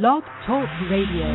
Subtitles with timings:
[0.00, 1.28] Blog Talk Radio.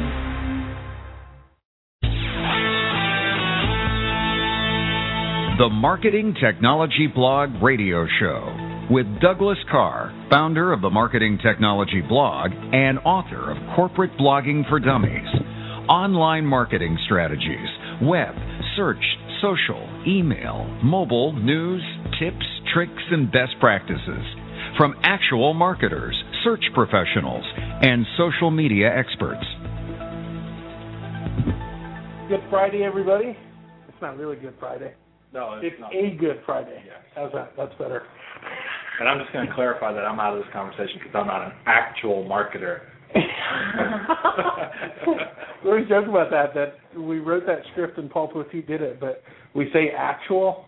[5.59, 12.49] The Marketing Technology Blog Radio Show with Douglas Karr, founder of the Marketing Technology Blog
[12.73, 15.29] and author of Corporate Blogging for Dummies,
[15.87, 17.69] online marketing strategies,
[18.01, 18.33] web,
[18.75, 19.03] search,
[19.39, 21.83] social, email, mobile, news,
[22.19, 24.25] tips, tricks, and best practices
[24.77, 27.43] from actual marketers, search professionals,
[27.81, 29.43] and social media experts.
[32.29, 33.35] Good Friday, everybody.
[33.87, 34.93] It's not really Good Friday.
[35.33, 35.95] No, it's, It's not.
[35.95, 36.83] a Good Friday.
[36.85, 36.97] Yes.
[37.15, 37.53] How's that?
[37.57, 38.03] That's better.
[38.99, 41.45] And I'm just going to clarify that I'm out of this conversation because I'm not
[41.47, 42.81] an actual marketer.
[45.63, 46.53] we always joke about that.
[46.53, 49.23] That we wrote that script and Paul Poteet did it, but
[49.55, 50.66] we say actual.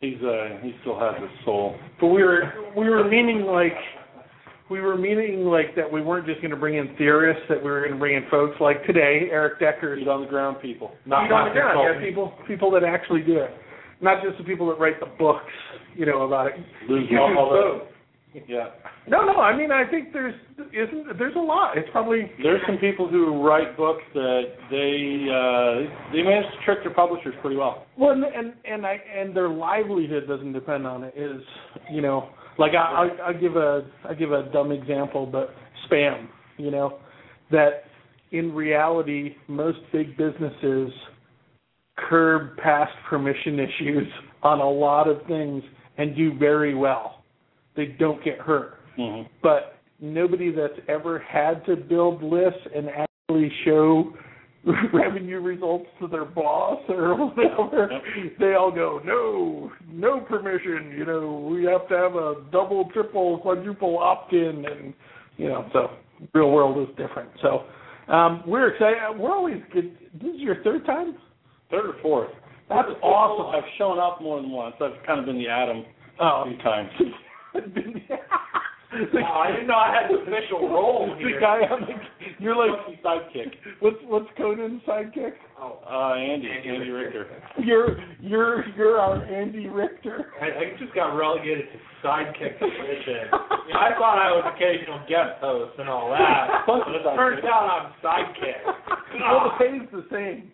[0.00, 1.74] He's uh he still has his soul.
[2.00, 2.42] But we were
[2.76, 3.74] we were meaning like
[4.70, 7.42] we were meaning like that we weren't just going to bring in theorists.
[7.48, 10.06] That we were going to bring in folks like today, Erik Deckers.
[10.08, 10.92] On the ground people.
[11.04, 13.50] Not, Feet on the ground, yeah, people people that actually do it,
[14.00, 15.50] not just the people that write the books,
[15.96, 16.54] you know, about it.
[16.88, 17.97] Lose all- all the-
[18.46, 18.68] Yeah.
[19.08, 19.40] No, no.
[19.40, 21.78] I mean, I think there's isn't there's a lot.
[21.78, 26.78] It's probably There's some people who write books that they uh they manage to trick
[26.82, 27.86] their publishers pretty well.
[27.96, 31.14] well, and and, and I and their livelihood doesn't depend on it.
[31.16, 31.42] Is
[31.90, 32.28] you know,
[32.58, 35.50] like I I, I give a I give a dumb example, but
[35.90, 36.28] spam.
[36.58, 36.98] You know,
[37.50, 37.84] that
[38.32, 40.90] in reality most big businesses
[42.08, 44.06] curb past permission issues
[44.42, 45.62] on a lot of things
[45.96, 47.17] and do very well.
[47.78, 48.74] They don't get hurt.
[48.96, 54.12] hmm but nobody that's ever had to build lists and actually show
[54.92, 57.88] revenue results to their boss or whatever,
[58.38, 60.92] they all go, no, no permission.
[60.96, 64.94] You know, we have to have a double, triple, quadruple opt-in, and
[65.36, 65.90] you know, so
[66.34, 67.30] real world is different.
[67.42, 67.64] So
[68.12, 69.18] um, we're excited.
[69.18, 69.96] We're always good.
[70.20, 71.16] This is your third time.
[71.70, 72.30] Third or fourth.
[72.68, 73.54] That's awesome.
[73.54, 74.74] I've shown up more than once.
[74.80, 75.84] I've kind of been the Adam
[76.20, 76.90] a Oh, few times.
[79.12, 81.34] Wow, I didn't know I had an official role here.
[81.34, 81.92] the guy on the
[82.40, 82.72] you're like
[83.04, 83.52] sidekick.
[83.80, 85.32] what's what's Conan's sidekick?
[85.60, 87.26] Uh Andy, Andy, Richter.
[87.62, 90.32] You're you're you're our Andy Richter.
[90.40, 93.28] I, I just got relegated to sidekick position.
[93.68, 97.44] You know, I thought I was occasional guest host and all that, but it turns
[97.44, 98.64] out I'm sidekick.
[99.20, 100.50] well, the pay's the same.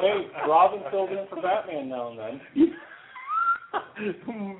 [0.00, 2.71] Hey, Robin filled in for Batman now and then.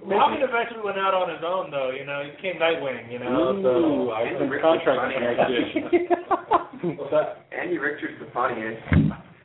[0.07, 1.91] Robin eventually went out on his own, though.
[1.91, 3.11] You know, he became Nightwing.
[3.11, 7.47] You know, Ooh, so I've been contracted for what's that?
[7.57, 8.83] Andy Richter's the funniest.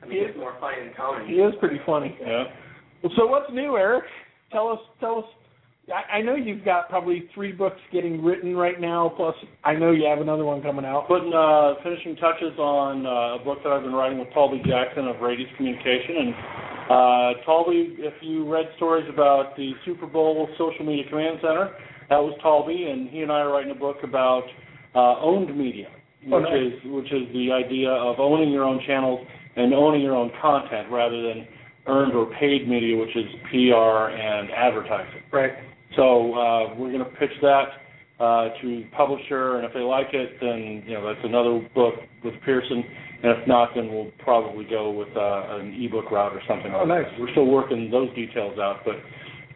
[0.01, 1.27] I mean, he's more funny than Tony.
[1.27, 2.17] he is pretty funny.
[2.21, 2.45] Yeah.
[3.03, 4.05] Well, so what's new, Erik?
[4.51, 4.79] Tell us.
[4.99, 5.25] Tell us.
[5.93, 9.13] I, I know you've got probably three books getting written right now.
[9.15, 11.07] Plus, I know you have another one coming out.
[11.07, 15.07] Putting uh, finishing touches on uh, a book that I've been writing with Taulbee Jackson
[15.07, 16.17] of Raidious Communication.
[16.17, 16.33] And
[16.89, 21.71] uh, Taulbee, if you read stories about the Super Bowl Social Media Command Center,
[22.09, 24.43] that was Taulbee, and he and I are writing a book about
[24.95, 25.87] uh, owned media,
[26.23, 26.73] which Oh, nice.
[26.73, 29.25] is which is the idea of owning your own channels
[29.55, 31.47] and owning your own content rather than
[31.87, 35.21] earned or paid media, which is PR and advertising.
[35.31, 35.51] Right.
[35.95, 37.65] So uh, we're going to pitch that
[38.19, 42.33] uh, to publisher, and if they like it, then you know that's another book with
[42.45, 42.83] Pearson.
[43.23, 46.71] And if not, then we'll probably go with uh, an ebook route or something.
[46.73, 47.05] Oh, like nice.
[47.11, 47.19] that.
[47.19, 48.95] We're still working those details out, but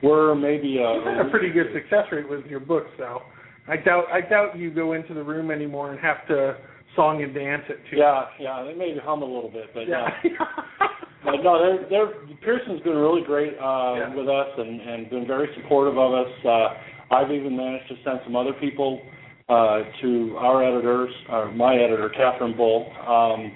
[0.01, 3.22] we're maybe uh, You've had a pretty good success rate with your books, though.
[3.67, 4.05] I doubt.
[4.11, 6.57] I doubt you go into the room anymore and have to
[6.95, 7.97] song and dance it too.
[7.97, 8.63] yeah, yeah.
[8.63, 10.07] They maybe hum a little bit, but Yeah.
[10.39, 10.88] uh,
[11.23, 12.11] But no, they're, they're,
[12.41, 14.16] Pearson's been really great uh, Yeah.
[14.16, 16.28] with us and, and been very supportive of us.
[16.43, 16.67] Uh,
[17.11, 19.01] I've even managed to send some other people
[19.49, 23.51] uh, to our editors, or my editor, Katherine Bull, um,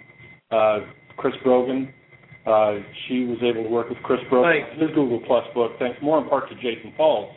[0.52, 0.80] uh,
[1.18, 1.94] Chris Brogan.
[2.46, 2.76] Uh,
[3.08, 6.30] she was able to work with Chris Brogan his Google Plus book, thanks more in
[6.30, 7.34] part to Jason Falls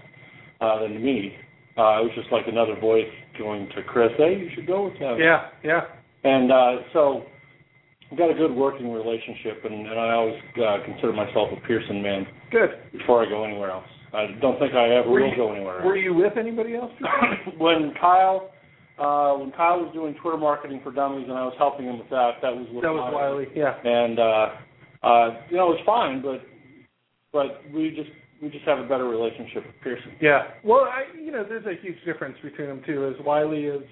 [0.60, 1.34] uh, than to me.
[1.78, 3.06] Uh, it was just like another voice
[3.38, 5.16] going to Chris, hey, you should go with him.
[5.18, 5.48] yeah.
[5.62, 5.82] Yeah.
[6.24, 7.22] And uh, so
[8.10, 12.02] we've got a good working relationship, and, and I always uh, consider myself a Pearson
[12.02, 12.70] man Good.
[12.92, 13.86] before I go anywhere else.
[14.14, 16.92] I don't think I ever Were will you- go anywhere Were you with anybody else?
[17.58, 18.50] when Kyle,
[18.98, 22.10] uh, when Kyle was doing Twitter marketing for dummies, and I was helping him with
[22.10, 23.46] that, that was with That was Wiley.
[23.54, 23.74] Yeah.
[23.84, 24.46] And uh,
[25.02, 26.40] uh, you know, it was fine, but
[27.32, 28.10] but we just
[28.42, 30.12] we just have a better relationship with Pearson.
[30.20, 30.48] Yeah.
[30.64, 33.06] Well, I, you know, there's a huge difference between them too.
[33.06, 33.82] As Wiley is,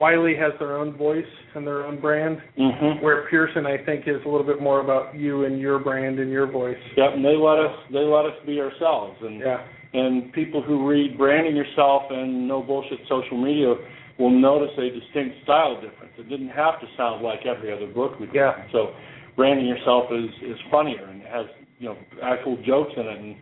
[0.00, 3.02] Wiley has their own voice and their own brand, Mm-hmm.
[3.04, 6.30] where Pearson, I think, is a little bit more about you and your brand and
[6.30, 6.76] your voice.
[6.96, 9.64] Yep, and they let us they let us be ourselves, and Yeah.
[9.94, 13.74] and people who read branding yourself and no bullshit social media
[14.18, 16.12] will notice a distinct style difference.
[16.18, 18.34] It didn't have to sound like every other book we did.
[18.36, 18.64] Yeah.
[18.72, 18.92] So
[19.34, 21.46] branding yourself is is funnier and has
[21.78, 23.36] you know actual jokes in it and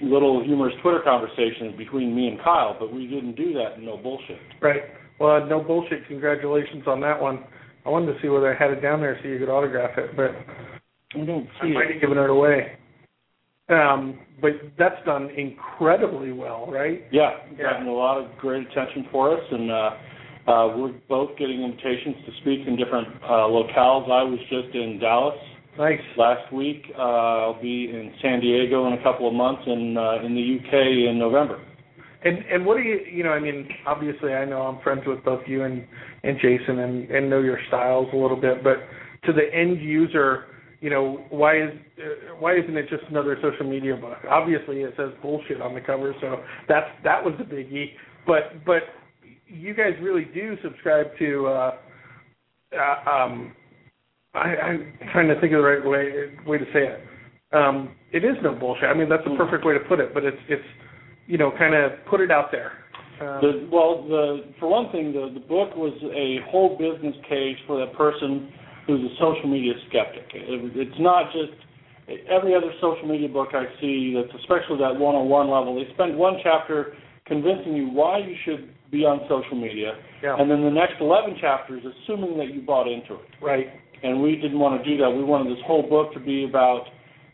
[0.00, 3.96] little humorous Twitter conversations between me and Kyle, but we didn't do that in no
[3.96, 4.38] bullshit.
[4.60, 4.82] Right.
[5.22, 6.06] Well, no bullshit.
[6.08, 7.44] Congratulations on that one.
[7.86, 10.16] I wanted to see whether I had it down there so you could autograph it,
[10.16, 10.32] but
[11.14, 11.92] I don't see I see might it.
[11.92, 12.72] have given it away.
[13.68, 17.04] Um, but that's done incredibly well, right?
[17.12, 17.70] Yeah, Yeah.
[17.74, 19.90] gotten a lot of great attention for us, and uh,
[20.48, 24.10] uh, we're both getting invitations to speak in different uh, locales.
[24.10, 25.38] I was just in Dallas
[25.78, 26.00] Nice.
[26.16, 26.82] last week.
[26.98, 30.58] Uh, I'll be in San Diego in a couple of months, and uh, in the
[30.58, 30.74] UK
[31.08, 31.60] in November.
[32.24, 33.30] And and what do you you know?
[33.30, 35.84] I mean, obviously, I know I'm friends with both you and
[36.22, 38.62] and Jason, and and know your styles a little bit.
[38.62, 38.78] But
[39.24, 40.44] to the end user,
[40.80, 44.18] you know, why is uh, why isn't it just another social media book?
[44.30, 47.92] Obviously, it says bullshit on the cover, so that's that was the biggie.
[48.26, 48.82] But but
[49.46, 51.46] you guys really do subscribe to.
[51.46, 51.76] uh,
[52.76, 53.52] uh um
[54.34, 57.00] I, I'm trying to think of the right way way to say it.
[57.54, 58.84] Um, it is no bullshit.
[58.84, 60.14] I mean, that's the perfect way to put it.
[60.14, 60.64] But it's it's
[61.26, 62.72] you know, kind of put it out there.
[63.20, 67.56] Um, The, well, the for one thing, the the book was a whole business case
[67.66, 68.52] for that person
[68.86, 70.26] who's a social media skeptic.
[70.34, 71.54] It, it's not just
[72.28, 75.76] every other social media book I see that's especially that one-on-one level.
[75.76, 76.94] They spend one chapter
[77.26, 79.92] convincing you why you should be on social media,
[80.22, 83.28] yeah, and then the next 11 chapters assuming that you bought into it.
[83.40, 83.66] right.
[84.04, 85.08] And we didn't want to do that.
[85.08, 86.86] We wanted this whole book to be about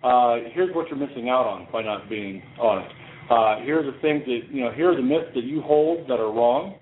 [0.04, 2.92] uh, here's what you're missing out on by not being on it.
[3.30, 4.72] Uh, here are the things that you know.
[4.72, 6.76] Here are the myths that you hold that are wrong.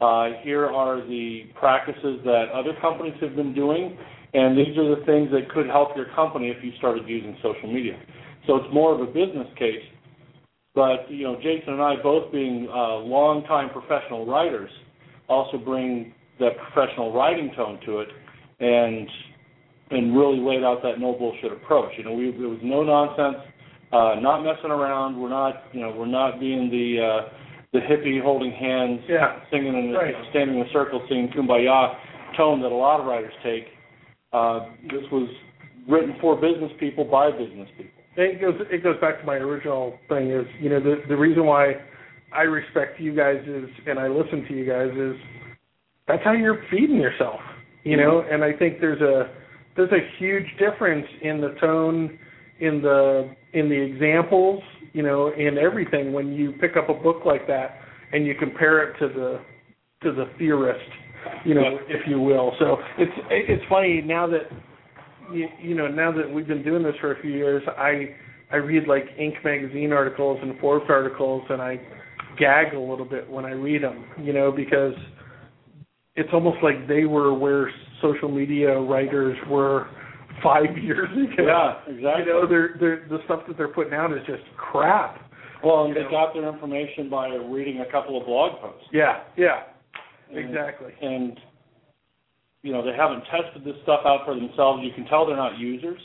[0.00, 3.98] Uh, here are the practices that other companies have been doing,
[4.32, 7.70] and these are the things that could help your company if you started using social
[7.70, 8.00] media.
[8.46, 9.84] So it's more of a business case.
[10.74, 14.70] But you know, Jason and I, both being uh, longtime professional writers,
[15.28, 18.08] also bring that professional writing tone to it,
[18.60, 19.06] and
[19.90, 21.92] and really laid out that no bullshit approach.
[21.98, 23.44] You know, we there was no nonsense,
[23.92, 25.20] uh, not messing around.
[25.20, 27.28] We're not, you know, we're not being the uh,
[27.72, 29.38] the hippie holding hands, Yeah.
[29.50, 30.14] singing and Right.
[30.30, 31.96] standing in a circle, singing "Kumbaya"
[32.36, 33.68] tone that a lot of writers take.
[34.32, 35.28] Uh, this was
[35.88, 37.90] written for business people by business people.
[38.16, 41.46] It goes it goes back to my original thing is you know the the reason
[41.46, 41.74] why
[42.32, 45.16] I respect you guys is and I listen to you guys is
[46.06, 47.40] that's how you're feeding yourself
[47.84, 49.30] you know and I think there's a
[49.76, 52.18] there's a huge difference in the tone
[52.60, 54.62] in the in the examples
[54.92, 57.76] you know in everything when you pick up a book like that
[58.12, 59.40] and you compare it to the
[60.02, 60.80] to the theorist
[61.44, 64.50] you know if you will so it's it's funny now that
[65.32, 68.14] you, you know, now that we've been doing this for a few years, I
[68.52, 69.44] I read like Inc.
[69.44, 71.80] magazine articles and Forbes articles, and I
[72.38, 74.94] gag a little bit when I read them, you know, because
[76.16, 77.70] it's almost like they were where
[78.02, 79.88] social media writers were
[80.42, 81.42] five years ago.
[81.46, 82.24] Yeah, exactly.
[82.24, 85.20] You know, they're, they're, the stuff that they're putting out is just crap.
[85.62, 86.10] Well, and they know.
[86.10, 88.86] got their information by reading a couple of blog posts.
[88.92, 89.62] Yeah, yeah,
[90.30, 90.92] And- exactly.
[91.02, 91.38] And
[92.62, 94.82] you know, they haven't tested this stuff out for themselves.
[94.84, 95.98] You can tell they're not users.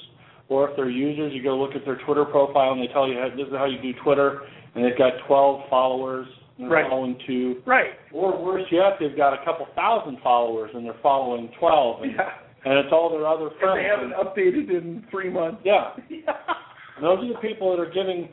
[0.48, 3.16] Or if they're users, you go look at their Twitter profile and they tell you
[3.16, 4.42] how, this is how you do Twitter,
[4.74, 6.28] and they've got 12 followers
[6.58, 6.90] and they're Right.
[6.90, 7.62] following two.
[7.66, 7.92] Right.
[8.14, 12.30] Or worse yet, they've got a couple thousand followers and they're following 12, and, Yeah.
[12.66, 13.78] And it's all their other And friends.
[13.80, 15.62] they haven't updated in three months.
[15.64, 15.92] yeah,
[17.02, 18.30] those are the people that are giving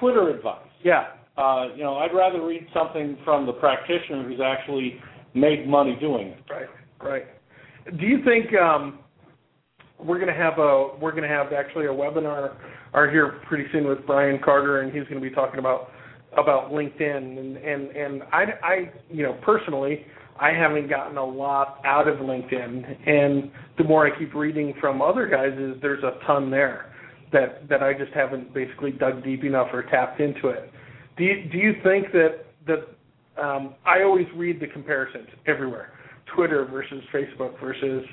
[0.00, 0.66] Twitter advice.
[0.84, 1.08] yeah.
[1.36, 5.00] Uh, you know, I'd rather read something from the practitioner who's actually
[5.34, 6.40] made money doing it.
[6.50, 6.66] Right,
[7.00, 7.26] right.
[7.96, 8.98] Do you think um,
[10.00, 12.56] we're going to have a we're going to have actually a webinar
[12.92, 15.90] are here pretty soon with Brian Carter, and he's going to be talking about
[16.36, 20.06] about LinkedIn and and and I I you know personally
[20.40, 25.02] I haven't gotten a lot out of LinkedIn, and the more I keep reading from
[25.02, 26.92] other guys, is there's a ton there
[27.32, 30.70] that that I just haven't basically dug deep enough or tapped into it.
[31.16, 35.92] Do you, do you think that that um, I always read the comparisons everywhere,
[36.34, 38.04] Twitter versus Facebook versus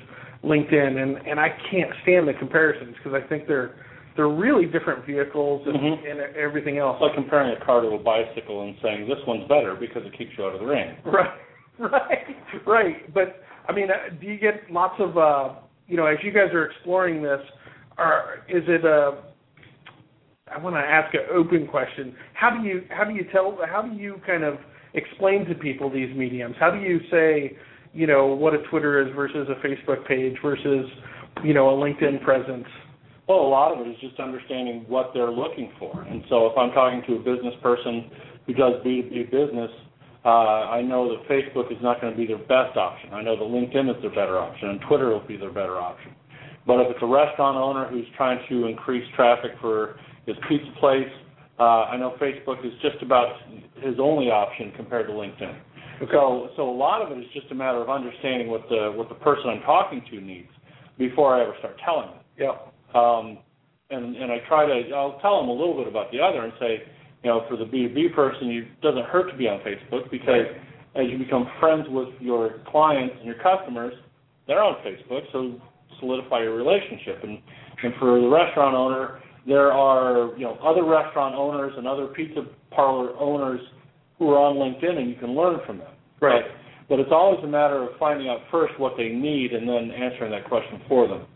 [0.44, 3.74] LinkedIn, and and I can't stand the comparisons because I think they're
[4.16, 6.10] they're really different vehicles and, Mhm.
[6.10, 6.96] and everything else.
[6.96, 10.16] It's like comparing a car to a bicycle and saying this one's better because it
[10.16, 10.96] keeps you out of the rain.
[11.04, 11.30] Right,
[11.90, 13.14] right, right.
[13.14, 15.54] But I mean, uh, do you get lots of uh,
[15.86, 17.40] you know as you guys are exploring this?
[17.98, 19.22] Are is it a
[20.52, 22.14] I want to ask an open question.
[22.34, 24.58] How do you how do you tell how do you kind of
[24.94, 26.54] explain to people these mediums?
[26.60, 27.56] How do you say
[27.92, 30.86] you know what a Twitter is versus a Facebook page versus
[31.44, 32.66] you know a LinkedIn presence?
[33.28, 36.02] Well, a lot of it is just understanding what they're looking for.
[36.02, 38.08] And so if I'm talking to a business person
[38.46, 39.85] who does B2B business, uh,
[40.30, 43.12] I know that Facebook is not going to be their best option.
[43.12, 46.12] I know that LinkedIn is their better option, and Twitter will be their better option.
[46.66, 51.08] But if it's a restaurant owner who's trying to increase traffic for his pizza place,
[51.58, 53.36] uh, I know Facebook is just about
[53.76, 55.56] his only option compared to LinkedIn.
[56.02, 56.12] Okay.
[56.12, 59.08] So, so a lot of it is just a matter of understanding what the what
[59.08, 60.50] the person I'm talking to needs
[60.98, 62.20] before I ever start telling them.
[62.36, 62.52] Yeah.
[62.94, 63.38] Um,
[63.88, 66.52] and and I try to I'll tell them a little bit about the other and
[66.60, 66.82] say,
[67.26, 70.46] you know, for the B2B person, it doesn't hurt to be on Facebook because
[70.94, 73.92] as you become friends with your clients and your customers,
[74.46, 75.60] they're on Facebook, so
[75.98, 77.24] solidify your relationship.
[77.24, 77.40] And
[77.82, 82.42] and for the restaurant owner, there are you know other restaurant owners and other pizza
[82.70, 83.60] parlor owners
[84.20, 85.92] who are on LinkedIn, and you can learn from them.
[86.22, 86.44] Right.
[86.88, 89.90] But, but it's always a matter of finding out first what they need and then
[89.90, 91.26] answering that question for them.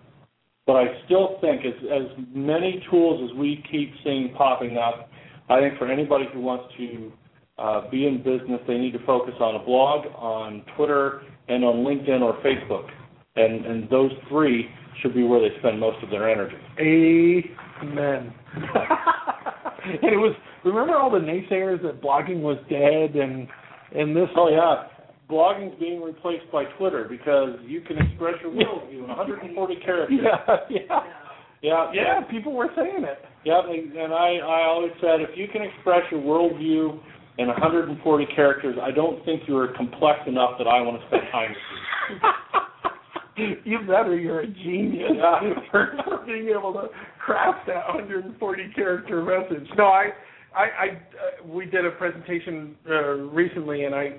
[0.69, 5.10] But I still think as as many tools as we keep seeing popping up
[5.51, 7.13] I think for anybody who wants to
[7.59, 11.85] uh, be in business, they need to focus on a blog, on Twitter, and on
[11.85, 12.89] LinkedIn or Facebook.
[13.37, 14.69] And, and those three
[15.03, 16.57] should be where they spend most of their energy.
[17.83, 18.33] Amen.
[18.55, 23.49] and it was remember all the naysayers that blogging was dead and
[23.95, 24.89] and this Oh yeah.
[25.31, 30.19] Blogging's being replaced by Twitter because you can express your worldview in 140 characters.
[30.23, 31.01] Yeah, yeah.
[31.63, 33.19] Yeah, yeah, people were saying it.
[33.45, 33.65] Yep,
[33.97, 37.01] and I, I always said if you can express your worldview
[37.39, 41.23] in 140 characters, I don't think you are complex enough that I want to spend
[41.33, 42.23] time with
[43.37, 43.61] you.
[43.65, 45.41] you better, you're a genius yeah.
[45.71, 46.89] for, for being able to
[47.25, 49.67] craft that 140 character message.
[49.79, 50.11] No, I,
[50.55, 54.19] I, I uh, we did a presentation uh, recently, and I,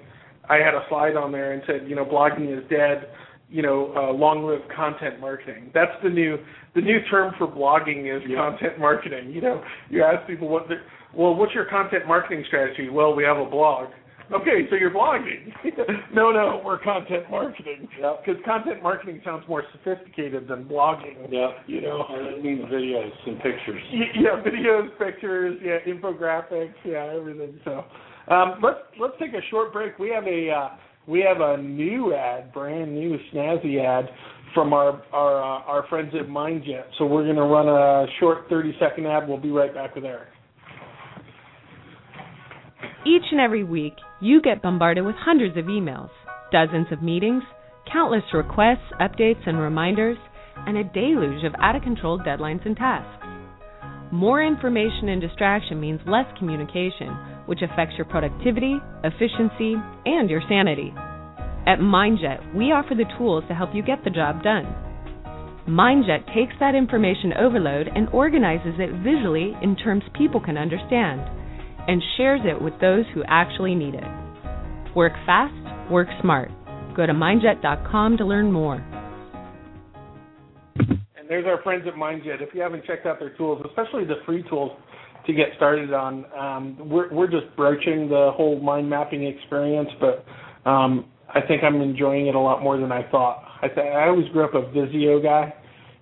[0.49, 3.07] I had a slide on there and said, you know, blogging is dead
[3.51, 5.71] you know, uh, long-lived content marketing.
[5.73, 6.37] That's the new
[6.73, 8.37] the new term for blogging is yeah.
[8.37, 9.31] content marketing.
[9.31, 10.75] You know, you ask people what the
[11.13, 12.89] well, what's your content marketing strategy?
[12.89, 13.89] Well, we have a blog.
[14.33, 15.51] Okay, so you're blogging.
[16.13, 17.89] no, no, we're content marketing.
[17.97, 21.27] Because content marketing sounds more sophisticated than blogging.
[21.29, 21.49] Yeah.
[21.67, 23.81] You know, and it means videos and pictures.
[23.91, 27.59] Yeah, videos, pictures, yeah, infographics, yeah, everything.
[27.65, 27.83] So,
[28.33, 29.99] um, let's let's take a short break.
[29.99, 30.69] We have a uh,
[31.07, 34.09] we have a new ad, brand new snazzy ad
[34.53, 36.85] from our our uh, our friends at MindJet.
[36.97, 39.27] So we're going to run a short 30 second ad.
[39.27, 40.27] We'll be right back with Erik.
[43.05, 46.09] Each and every week, you get bombarded with hundreds of emails,
[46.51, 47.41] dozens of meetings,
[47.91, 50.17] countless requests, updates, and reminders,
[50.55, 53.25] and a deluge of out of control deadlines and tasks.
[54.11, 57.07] More information and distraction means less communication
[57.45, 60.93] which affects your productivity, efficiency, and your sanity.
[61.67, 64.65] At MindJet, we offer the tools to help you get the job done.
[65.67, 71.21] MindJet takes that information overload and organizes it visually in terms people can understand,
[71.87, 74.03] and shares it with those who actually need it.
[74.95, 75.53] Work fast,
[75.91, 76.49] work smart.
[76.95, 78.83] Go to mindjet.com to learn more.
[80.75, 82.41] And there's our friends at MindJet.
[82.41, 84.71] If you haven't checked out their tools, especially the free tools,
[85.25, 86.25] to get started on.
[86.33, 90.25] Um, we're we're just broaching the whole mind mapping experience, but
[90.69, 93.43] um, I think I'm enjoying it a lot more than I thought.
[93.61, 95.53] I th- I always grew up a Visio guy,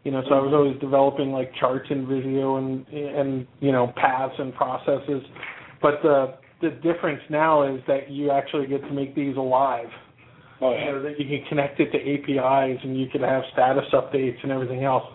[0.03, 3.93] you know, so I was always developing like charts in Visio and and you know
[3.95, 5.23] paths and processes.
[5.81, 9.87] But the the difference now is that you actually get to make these alive.
[10.61, 10.85] Oh, yeah.
[10.85, 14.37] You know, that you can connect it to APIs and you can have status updates
[14.43, 15.05] and everything else.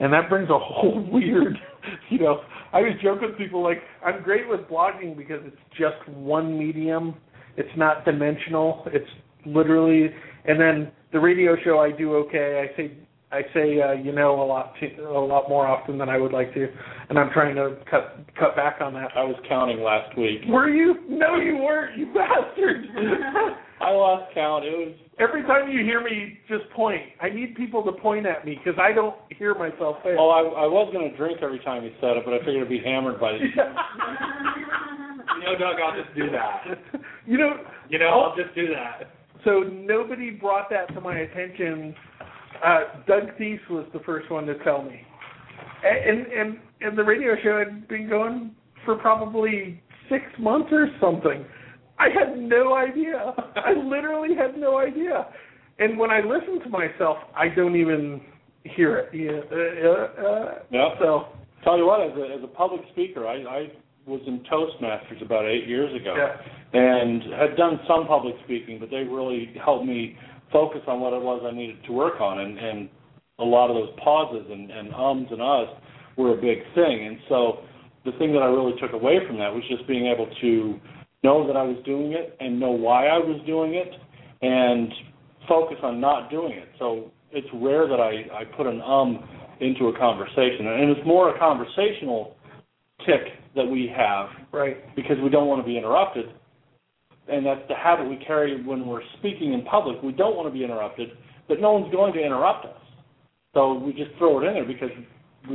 [0.00, 1.56] And that brings a whole weird,
[2.10, 6.08] you know, I always joke with people like I'm great with blogging because it's just
[6.08, 7.14] one medium.
[7.56, 8.84] It's not dimensional.
[8.86, 9.08] It's
[9.44, 10.10] literally,
[10.46, 12.68] and then the radio show I do okay.
[12.68, 12.92] I say
[13.32, 16.32] I say uh, you know a lot to, a lot more often than I would
[16.32, 16.68] like to,
[17.08, 19.10] and I'm trying to cut cut back on that.
[19.16, 20.42] I was counting last week.
[20.48, 20.96] Were you?
[21.08, 21.96] No, you weren't.
[21.96, 22.84] You bastard.
[23.80, 24.64] I lost count.
[24.64, 27.02] It was every time you hear me just point.
[27.22, 30.14] I need people to point at me because I don't hear myself say.
[30.18, 32.62] Oh, I, I was going to drink every time you said it, but I figured
[32.62, 33.38] I'd be hammered by the.
[35.40, 36.64] you know, Doug, I'll just do that.
[37.26, 37.56] You know.
[37.88, 39.10] You know, I'll just do that.
[39.44, 41.94] So nobody brought that to my attention.
[42.64, 45.00] Uh, Doug Thies was the first one to tell me,
[45.84, 48.54] and and and the radio show had been going
[48.84, 51.44] for probably six months or something.
[51.98, 53.34] I had no idea.
[53.56, 55.28] I literally had no idea.
[55.78, 58.20] And when I listen to myself, I don't even
[58.64, 59.14] hear it.
[59.14, 59.40] Yeah.
[59.50, 60.88] Uh, uh, yeah.
[60.98, 61.26] So
[61.64, 63.72] tell you what, as a, as a public speaker, I, I
[64.06, 66.78] was in Toastmasters about eight years ago, yeah.
[66.78, 70.16] and had done some public speaking, but they really helped me
[70.52, 72.88] focus on what it was I needed to work on, and, and
[73.38, 75.74] a lot of those pauses and, and ums and uhs
[76.16, 77.06] were a big thing.
[77.06, 77.60] And so
[78.04, 80.78] the thing that I really took away from that was just being able to
[81.24, 83.92] know that I was doing it and know why I was doing it
[84.42, 84.92] and
[85.48, 86.68] focus on not doing it.
[86.78, 89.28] So it's rare that I, I put an um
[89.60, 90.66] into a conversation.
[90.66, 92.36] And it's more a conversational
[93.06, 93.22] tick
[93.54, 94.94] that we have Right.
[94.96, 96.26] because we don't want to be interrupted.
[97.28, 100.02] And that's the habit we carry when we're speaking in public.
[100.02, 101.10] We don't want to be interrupted,
[101.48, 102.82] but no one's going to interrupt us.
[103.54, 104.90] So we just throw it in there because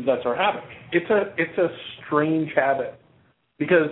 [0.05, 0.63] that's our habit.
[0.91, 1.67] It's a it's a
[2.05, 2.99] strange habit
[3.57, 3.89] because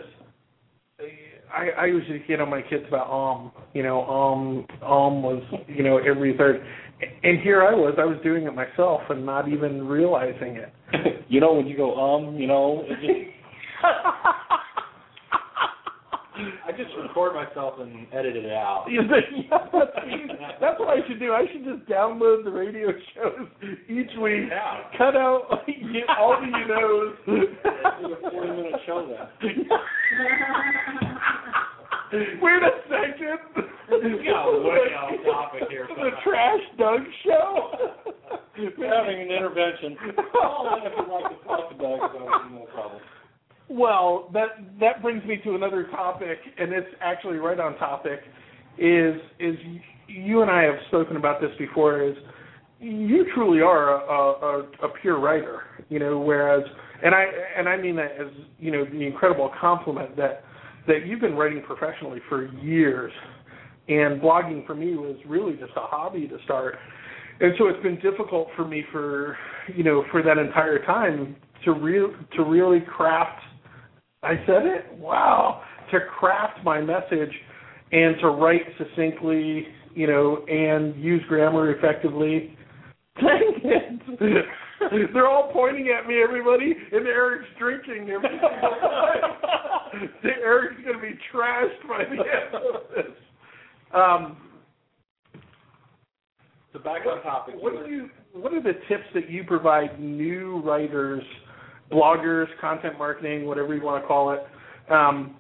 [1.55, 5.83] I, I usually get on my kids about um, you know, um, um was you
[5.83, 6.65] know every third,
[7.23, 10.73] and here I was, I was doing it myself and not even realizing it.
[11.29, 13.35] you know, when you go um, you know, it just
[16.77, 18.85] just record myself and edit it out.
[18.91, 19.01] Yeah,
[20.61, 21.33] that's, what I should do.
[21.33, 23.47] I should just download the radio shows
[23.89, 24.83] each week, Yeah.
[24.97, 27.15] cut out all the you knows.
[27.25, 27.47] do
[28.13, 29.07] a forty-minute show
[29.41, 29.67] then.
[32.41, 33.39] Wait a second.
[33.89, 35.87] Got way off topic here.
[35.95, 37.71] The Trash Doug Show.
[38.77, 39.97] We're having an intervention.
[40.01, 43.01] If you'd like to talk about it, no problem.
[43.69, 48.19] Well, that that brings me to another topic, and it's actually right on topic.
[48.77, 49.55] Is is
[50.07, 52.03] you and I have spoken about this before?
[52.03, 52.15] Is
[52.79, 56.19] you truly are a, a, a pure writer, you know.
[56.19, 56.63] Whereas,
[57.03, 57.25] and I
[57.57, 58.27] and I mean that as
[58.59, 60.43] you know the incredible compliment that
[60.87, 63.11] that you've been writing professionally for years,
[63.87, 66.75] and blogging for me was really just a hobby to start.
[67.39, 69.37] And so it's been difficult for me for
[69.75, 73.41] you know for that entire time to real to really craft
[74.25, 74.97] I said it?
[74.97, 75.61] Wow.
[75.91, 77.31] To craft my message
[77.91, 82.57] and to write succinctly, you know, and use grammar effectively.
[83.21, 84.45] Dang it.
[85.13, 88.49] They're all pointing at me, everybody, and Erik's drinking every single
[88.81, 90.09] time.
[90.23, 93.15] Erik's going to be trashed by the end of this.
[93.93, 94.37] Um,
[96.73, 97.55] So back on topic.
[97.57, 98.09] what do you?
[98.33, 101.23] What are the tips that you provide new writers,
[101.91, 104.45] bloggers, content marketing, whatever you want to call it,
[104.91, 105.37] um,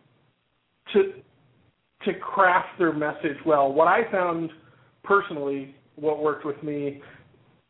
[0.93, 1.13] to
[2.03, 3.71] to craft their message well?
[3.71, 4.51] What I found
[5.03, 7.01] personally, what worked with me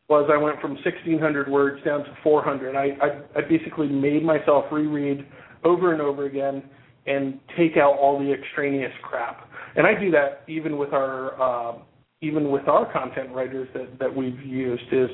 [0.08, 2.76] was I went from 1,600 words down to 400.
[2.76, 5.26] I, I, I basically made myself reread
[5.64, 6.62] over and over again
[7.06, 9.48] and take out all the extraneous crap.
[9.76, 11.78] And I do that even with our uh,
[12.22, 15.10] even with our content writers that, that we've used is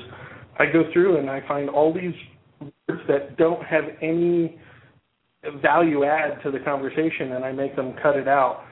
[0.57, 2.13] I go through and I find all these
[2.87, 4.57] words that don't have any
[5.61, 8.63] value add to the conversation and I make them cut it out.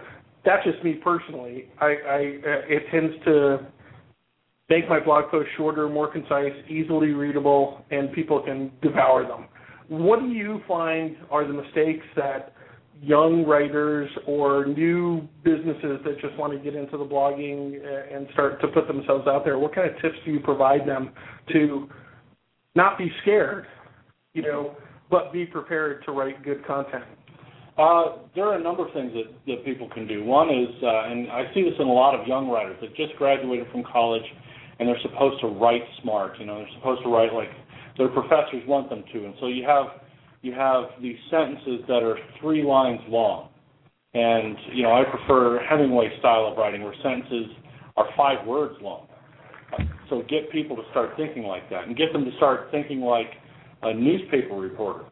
[0.45, 1.65] That's just me personally.
[1.79, 3.67] I, I uh, it tends to
[4.69, 9.47] make my blog post shorter, more concise, easily readable, and people can devour them.
[9.89, 12.53] What do you find are the mistakes that
[13.01, 18.27] young writers or new businesses that just want to get into the blogging uh, and
[18.31, 19.59] start to put themselves out there?
[19.59, 21.11] What kind of tips do you provide them
[21.51, 21.89] to
[22.75, 23.65] not be scared,
[24.33, 24.75] you know,
[25.09, 27.03] but be prepared to write good content?
[27.77, 30.23] Uh, there are a number of things that, that people can do.
[30.23, 33.15] One is, uh, and I see this in a lot of young writers that just
[33.17, 34.23] graduated from college
[34.79, 36.39] and they're supposed to write smart.
[36.39, 37.49] You know, they're supposed to write like
[37.97, 39.25] their professors want them to.
[39.25, 40.01] And so you have
[40.41, 43.49] you have these sentences that are three lines long.
[44.15, 47.45] And you know, I prefer Hemingway style of writing where sentences
[47.95, 49.07] are five words long.
[50.09, 53.27] So get people to start thinking like that, and get them to start thinking like
[53.83, 55.05] a newspaper reporter.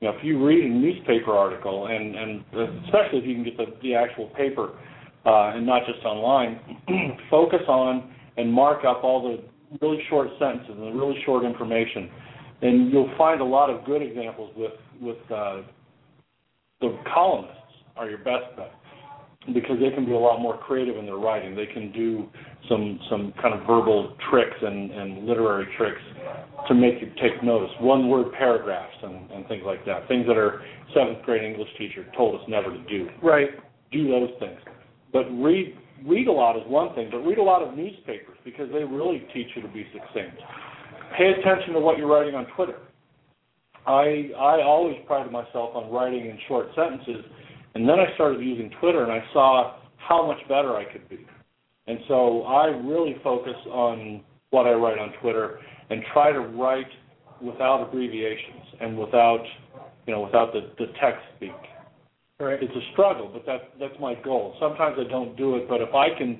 [0.00, 2.44] You know, if you read a newspaper article, and and
[2.84, 4.70] especially if you can get the, the actual paper
[5.24, 6.58] uh, and not just online,
[7.30, 9.44] focus on and mark up all the
[9.80, 12.10] really short sentences and the really short information,
[12.62, 15.62] and you'll find a lot of good examples with with uh,
[16.80, 17.58] the columnists
[17.96, 18.72] are your best bet
[19.54, 21.56] because they can be a lot more creative in their writing.
[21.56, 22.28] They can do
[22.68, 26.00] some some kind of verbal tricks and, and literary tricks
[26.68, 27.70] to make you take notice.
[27.80, 30.06] One word paragraphs and, and things like that.
[30.06, 30.62] Things that our
[30.94, 33.08] seventh grade English teacher told us never to do.
[33.22, 33.48] Right.
[33.90, 34.58] Do those things.
[35.12, 35.76] But read
[36.06, 39.26] read a lot is one thing, but read a lot of newspapers because they really
[39.34, 40.38] teach you to be succinct.
[41.18, 42.78] Pay attention to what you're writing on Twitter.
[43.86, 47.24] I I always prided myself on writing in short sentences,
[47.74, 51.26] and then I started using Twitter and I saw how much better I could be.
[51.86, 55.58] And so I really focus on what I write on Twitter
[55.90, 56.86] and try to write
[57.40, 59.44] without abbreviations and without
[60.06, 61.52] you know without the, the text speak.
[62.38, 62.58] Right.
[62.62, 64.56] It's a struggle, but that that's my goal.
[64.60, 66.38] Sometimes I don't do it, but if I can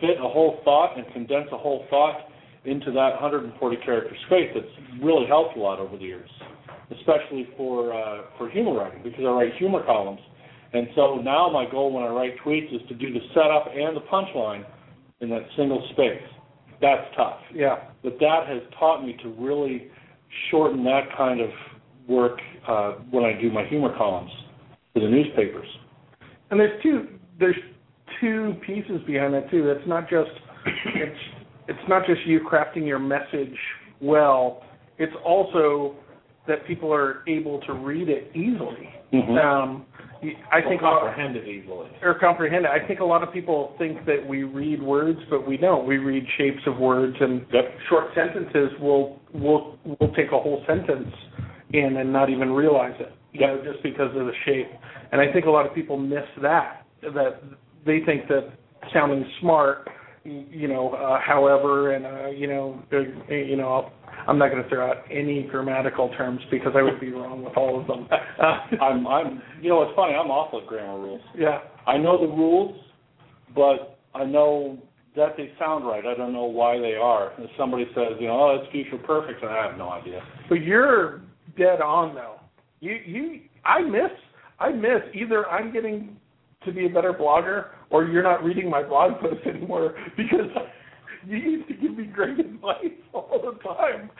[0.00, 2.28] fit a whole thought and condense a whole thought
[2.64, 6.30] into that 140 character space, it's really helped a lot over the years,
[6.90, 10.20] especially for uh, for humor writing because I write humor columns,
[10.72, 13.96] And so now my goal when I write tweets is to do the setup and
[13.96, 14.64] the punchline
[15.20, 16.22] in that single space.
[16.80, 17.40] That's tough.
[17.54, 17.88] Yeah.
[18.02, 19.88] But that has taught me to really
[20.50, 21.50] shorten that kind of
[22.08, 24.30] work uh, when I do my humor columns
[24.94, 25.66] for the newspapers.
[26.50, 27.56] And there's two there's
[28.20, 29.70] two pieces behind that too.
[29.70, 30.30] It's not just
[30.94, 31.18] it's
[31.68, 33.56] it's not just you crafting your message
[34.00, 34.62] well.
[34.98, 35.96] It's also
[36.50, 38.90] that people are able to read it easily.
[39.12, 39.42] Mhm.
[39.42, 39.86] Um,
[40.52, 41.88] I think a lot- comprehend it easily.
[42.02, 42.70] or comprehend it.
[42.70, 45.86] I think a lot of people think that we read words, but we don't.
[45.86, 47.72] We read shapes of words and Yep.
[47.88, 48.78] short sentences.
[48.78, 51.14] We'll we'll we'll take a whole sentence
[51.72, 54.68] in and not even realize it, you know, just because of the shape.
[55.12, 56.84] And I think a lot of people miss that.
[57.02, 57.40] That
[57.86, 58.44] they think that
[58.92, 59.92] sounding smart, y-
[60.24, 62.82] you know, uh, however, and uh, you know,
[63.28, 63.90] you know,
[64.26, 67.56] I'm not going to throw out any grammatical terms because I would be wrong with
[67.56, 68.06] all of them.
[68.80, 70.14] I'm, I'm, you know, it's funny.
[70.14, 71.22] I'm awful at grammar rules.
[71.36, 71.60] yeah.
[71.86, 72.78] I know the rules,
[73.54, 74.78] but I know
[75.16, 76.04] that they sound right.
[76.04, 77.32] I don't know why they are.
[77.38, 80.20] If somebody says, you know, oh, it's future perfect, and I have no idea.
[80.48, 81.22] But you're
[81.56, 82.36] dead on though.
[82.80, 84.10] You you I miss
[84.58, 86.16] I miss either I'm getting
[86.64, 90.50] to be a better blogger or you're not reading my blog posts anymore because
[91.26, 92.76] you used to give me great advice
[93.12, 94.10] all the time.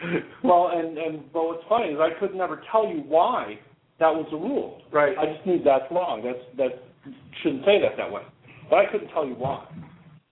[0.42, 3.58] Well, and and but what's funny is I could never tell you why
[3.98, 4.82] that was the rule.
[4.92, 5.16] Right.
[5.16, 6.22] I just knew that's wrong.
[6.24, 8.22] That's that shouldn't say that that way.
[8.68, 9.66] But I couldn't tell you why.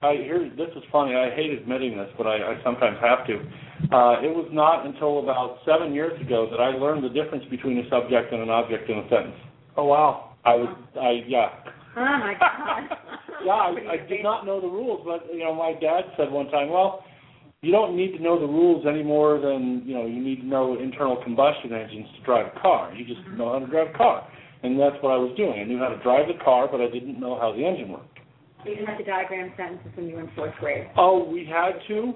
[0.01, 1.15] I here this is funny.
[1.15, 3.35] I hate admitting this, but I, I sometimes have to.
[3.95, 7.79] Uh, it was not until about seven years ago that I learned the difference between
[7.79, 9.37] a subject and an object in a sentence.
[9.77, 10.37] Oh wow.
[10.45, 11.51] I was I yeah
[11.99, 12.99] Oh my god.
[13.45, 16.47] yeah I, I did not know the rules, but you know my dad said one
[16.49, 17.05] time, well,
[17.61, 20.47] you don't need to know the rules any more than you know you need to
[20.47, 22.95] know internal combustion engines to drive a car.
[22.95, 23.39] You just mm-hmm.
[23.39, 24.29] know how to drive a car,
[24.63, 25.59] and that's what I was doing.
[25.61, 28.19] I knew how to drive the car, but I didn't know how the engine worked.
[28.65, 30.89] You didn't have to diagram sentences when you were in fourth grade.
[30.97, 32.15] Oh, we had to,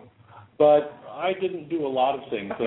[0.58, 2.52] but I didn't do a lot of things.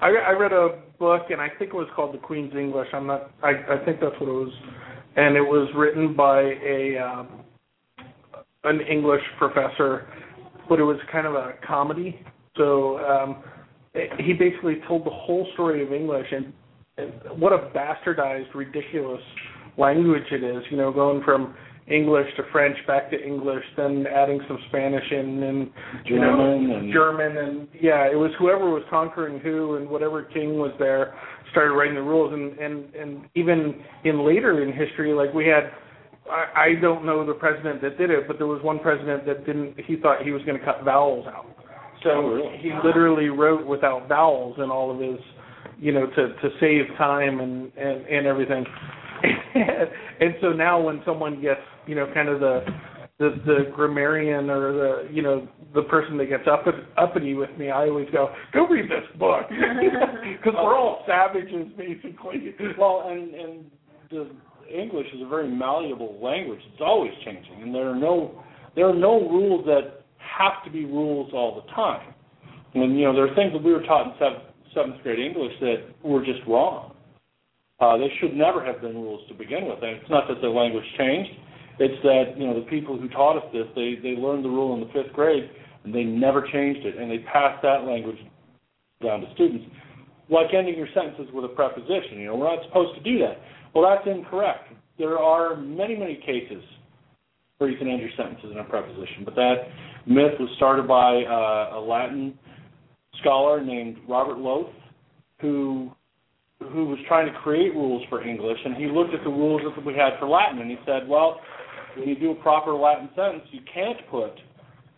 [0.00, 2.88] I, I read a book, and I think it was called The Queen's English.
[2.92, 3.30] I'm not.
[3.42, 4.52] I, I think that's what it was,
[5.16, 7.28] and it was written by a um,
[8.64, 10.06] an English professor,
[10.68, 12.20] but it was kind of a comedy.
[12.56, 13.42] So um,
[14.18, 16.52] he basically told the whole story of English, and,
[16.98, 19.22] and what a bastardized, ridiculous
[19.78, 20.62] language it is.
[20.70, 21.54] You know, going from
[21.88, 25.70] English to French, back to English, then adding some Spanish in, and
[26.04, 30.22] you know, German and- German, and yeah, it was whoever was conquering who, and whatever
[30.22, 31.14] king was there
[31.52, 35.70] started writing the rules, and and and even in later in history, like we had.
[36.28, 39.46] I, I don't know the president that did it, but there was one president that
[39.46, 39.78] didn't.
[39.86, 41.46] He thought he was going to cut vowels out,
[42.02, 42.58] so Oh, really?
[42.58, 45.20] he literally wrote without vowels in all of his,
[45.78, 48.64] you know, to to save time and and and everything.
[50.20, 52.64] and so now when someone gets, you know, kind of the
[53.18, 56.64] the the grammarian or the you know the person that gets up
[56.96, 62.54] uppity with me, I always go, go read this book because we're all savages basically.
[62.78, 63.70] Well, and and
[64.10, 64.30] the
[64.72, 66.60] English is a very malleable language.
[66.72, 68.42] It's always changing, and there are no
[68.74, 72.14] there are no rules that have to be rules all the time.
[72.74, 74.42] And you know, there are things that we were taught in seventh,
[74.74, 76.92] seventh grade English that were just wrong.
[77.78, 79.82] Uh, they should never have been rules to begin with.
[79.82, 81.30] And it's not that the language changed;
[81.78, 84.74] it's that you know the people who taught us this they they learned the rule
[84.74, 85.50] in the fifth grade
[85.86, 88.18] and they never changed it, and they passed that language
[89.02, 89.64] down to students.
[90.28, 92.18] Like ending your sentences with a preposition.
[92.18, 93.38] You know, we're not supposed to do that.
[93.72, 94.72] Well, that's incorrect.
[94.98, 96.62] There are many, many cases
[97.58, 99.54] where you can end your sentences in a preposition, but that
[100.06, 102.36] myth was started by uh, a Latin
[103.20, 104.72] scholar named Robert Lowth,
[105.40, 105.92] who
[106.72, 109.84] who was trying to create rules for English, and he looked at the rules that
[109.84, 111.40] we had for Latin, and he said, well,
[111.96, 114.32] when you do a proper Latin sentence, you can't put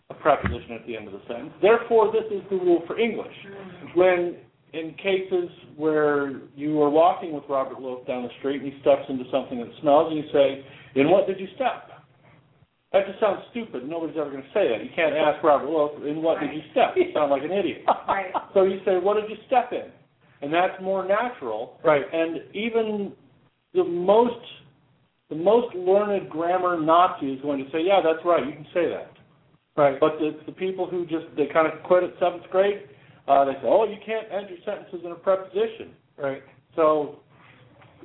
[0.09, 1.51] a preposition at the end of the sentence.
[1.61, 3.33] Therefore, this is the rule for English.
[3.95, 4.37] When
[4.73, 9.03] in cases where you are walking with Robert Lowth down the street and he steps
[9.09, 10.63] into something that smells, and you say,
[10.95, 11.89] "In what did you step?"
[12.91, 13.87] That just sounds stupid.
[13.87, 14.83] Nobody's ever going to say that.
[14.83, 17.83] You can't ask Robert Lowth, "In what did you step?" You sound like an idiot.
[18.07, 18.31] Right.
[18.53, 19.89] So you say, "What did you step in?"
[20.41, 21.79] And that's more natural.
[21.83, 22.03] Right.
[22.11, 23.13] And even
[23.73, 24.45] the most
[25.29, 28.45] the most learned grammar Nazi is going to say, "Yeah, that's right.
[28.45, 29.11] You can say that."
[29.77, 29.99] Right.
[29.99, 32.81] But the, the people who just they kind of quit at seventh grade,
[33.27, 36.41] uh, they say, "Oh, you can't end your sentences in a preposition." Right.
[36.75, 37.19] So,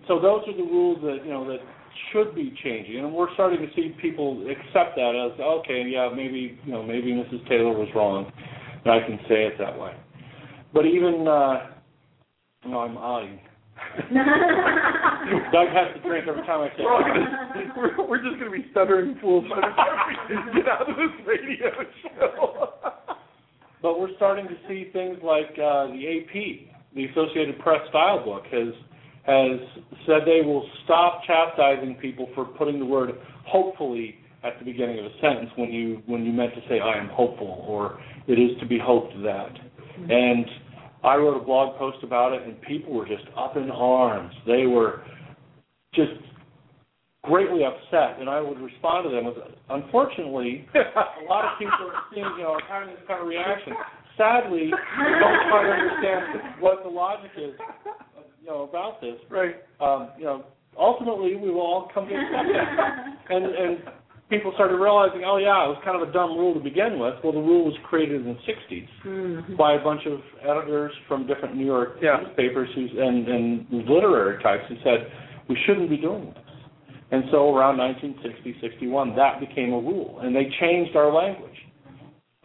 [0.06, 1.60] so those are the rules that you know that
[2.12, 6.58] should be changing, and we're starting to see people accept that as okay, yeah, maybe
[6.64, 7.48] you know maybe Mrs.
[7.48, 8.30] Taylor was wrong,
[8.84, 9.92] and I can say it that way.
[10.72, 11.73] But even uh,
[12.66, 13.40] no, I'm eyeing.
[15.52, 16.84] Doug has to drink every time I say.
[16.84, 20.68] We're, gonna, we're, we're just going to be stuttering fools by the time we get
[20.68, 21.70] out of this radio
[22.02, 22.68] show.
[23.82, 26.32] But we're starting to see things like uh, the AP,
[26.94, 28.72] the Associated Press style book, has
[29.26, 29.60] has
[30.06, 33.10] said they will stop chastising people for putting the word
[33.46, 36.98] hopefully at the beginning of a sentence when you when you meant to say I
[36.98, 39.52] am hopeful or it is to be hoped that.
[39.98, 40.46] And
[41.04, 44.32] I wrote a blog post about it and people were just up in arms.
[44.46, 45.02] They were
[45.94, 46.12] just
[47.22, 49.36] greatly upset and I would respond to them with
[49.70, 53.74] unfortunately a lot of people are seeing, you know, having this kind of reaction.
[54.16, 57.54] Sadly, don't quite understand what the logic is
[58.40, 59.16] you know, about this.
[59.30, 59.56] Right.
[59.80, 60.44] Um, you know,
[60.78, 63.34] ultimately we will all come to accept it.
[63.34, 63.78] And and
[64.30, 67.14] people started realizing, oh yeah, it was kind of a dumb rule to begin with.
[67.22, 69.56] Well, the rule was created in the '60s Mhm.
[69.56, 72.20] by a bunch of editors from different New York Yeah.
[72.22, 75.10] newspapers who's and and literary types who said
[75.48, 76.44] we shouldn't be doing this.
[77.10, 81.66] And so around 1960, 61, that became a rule, and they changed our language.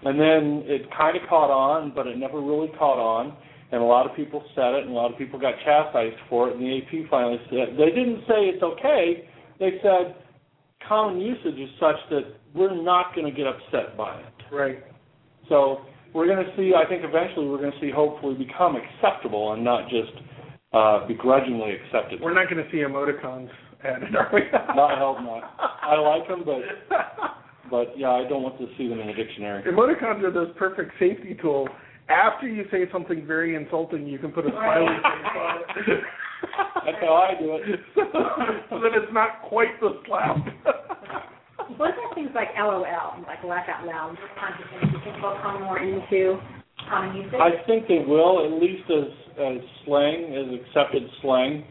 [0.03, 3.33] And then it kind of caught on, but it never really caught on.
[3.71, 6.49] And a lot of people said it, and a lot of people got chastised for
[6.49, 6.55] it.
[6.55, 9.27] And the AP finally said they didn't say it's okay.
[9.59, 10.15] They said
[10.87, 14.55] common usage is such that we're not going to get upset by it.
[14.55, 14.79] Right.
[15.47, 15.81] So
[16.13, 16.73] we're going to see.
[16.75, 20.11] I think eventually we're going to see hopefully become acceptable and not just
[20.73, 22.21] uh, begrudgingly accepted.
[22.21, 23.49] We're not going to see emoticons
[23.83, 24.41] added, are we?
[24.75, 25.55] Not I hope not.
[25.59, 26.61] I like them, but
[27.71, 29.63] but yeah, I don't want to see them in the dictionary.
[29.63, 31.69] Emoticons are those perfect safety tools.
[32.09, 36.03] After you say something very insulting, you can put a smiley face on it.
[36.85, 37.79] That's how I do it.
[38.69, 40.37] so that it's not quite the slap.
[41.77, 42.83] What about things like LOL,
[43.27, 44.17] like laugh out loud?
[44.17, 46.41] What kinds of things do you think will come more into
[46.89, 47.39] common usage?
[47.39, 49.07] I think they will, at least as
[49.39, 51.63] as slang, as accepted slang.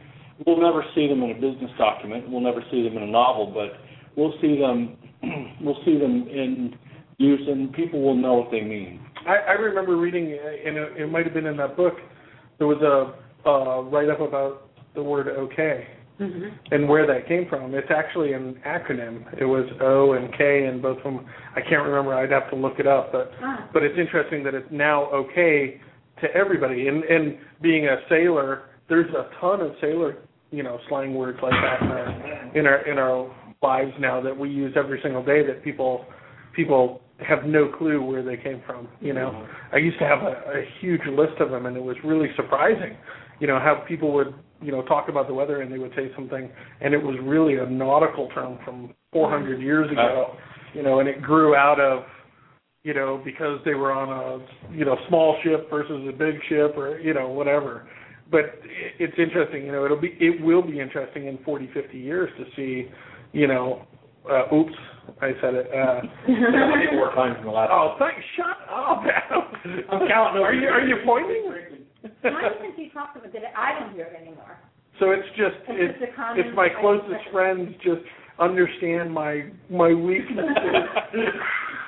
[0.46, 2.30] We'll never see them in a business document.
[2.30, 3.76] We'll never see them in a novel, but
[4.16, 4.96] we'll see them.
[5.60, 6.74] we'll see them in
[7.18, 9.00] use, and people will know what they mean.
[9.26, 11.94] I, I remember reading, uh, and it, it might have been in that book.
[12.58, 15.86] There was a uh, write up about the word "okay"
[16.20, 16.50] Mhm.
[16.72, 17.74] and where that came from.
[17.74, 19.22] It's actually an acronym.
[19.40, 21.24] It was O and K, and both of them.
[21.54, 22.12] I can't remember.
[22.14, 23.68] I'd have to look it up, but Ah.
[23.72, 25.80] but it's interesting that it's now okay
[26.20, 26.88] to everybody.
[26.88, 30.16] And and being a sailor, there's a ton of sailor,
[30.50, 32.08] you know, slang words like that in our
[32.54, 33.30] in our in our
[33.62, 36.04] lives now that we use every single day that people
[36.52, 38.88] people have no clue where they came from.
[39.00, 41.96] You know, I used to have a, a huge list of them, and it was
[42.04, 42.96] really surprising.
[43.40, 46.10] You know how people would you know talk about the weather and they would say
[46.14, 50.36] something, and it was really a nautical term from 400 years ago.
[50.74, 52.04] You know, and it grew out of
[52.88, 56.74] you know, because they were on a you know small ship versus a big ship
[56.76, 57.88] or you know whatever.
[58.30, 58.60] But
[58.98, 62.44] it's interesting, you know, it'll be it will be interesting in 40, 50 years to
[62.56, 62.88] see,
[63.32, 63.86] you know,
[64.30, 64.74] uh, oops,
[65.20, 65.66] I said it.
[65.66, 66.00] Uh,
[66.94, 67.70] more times in the last.
[67.72, 68.20] oh, thanks.
[68.36, 69.02] Shut up.
[69.90, 71.84] I'm counting Are you are you pointing?
[72.02, 74.58] Not even if you talk about it, I don't hear it anymore.
[75.00, 78.02] so it's just It's it's just common it's my closest friends just
[78.38, 80.46] understand my my weaknesses.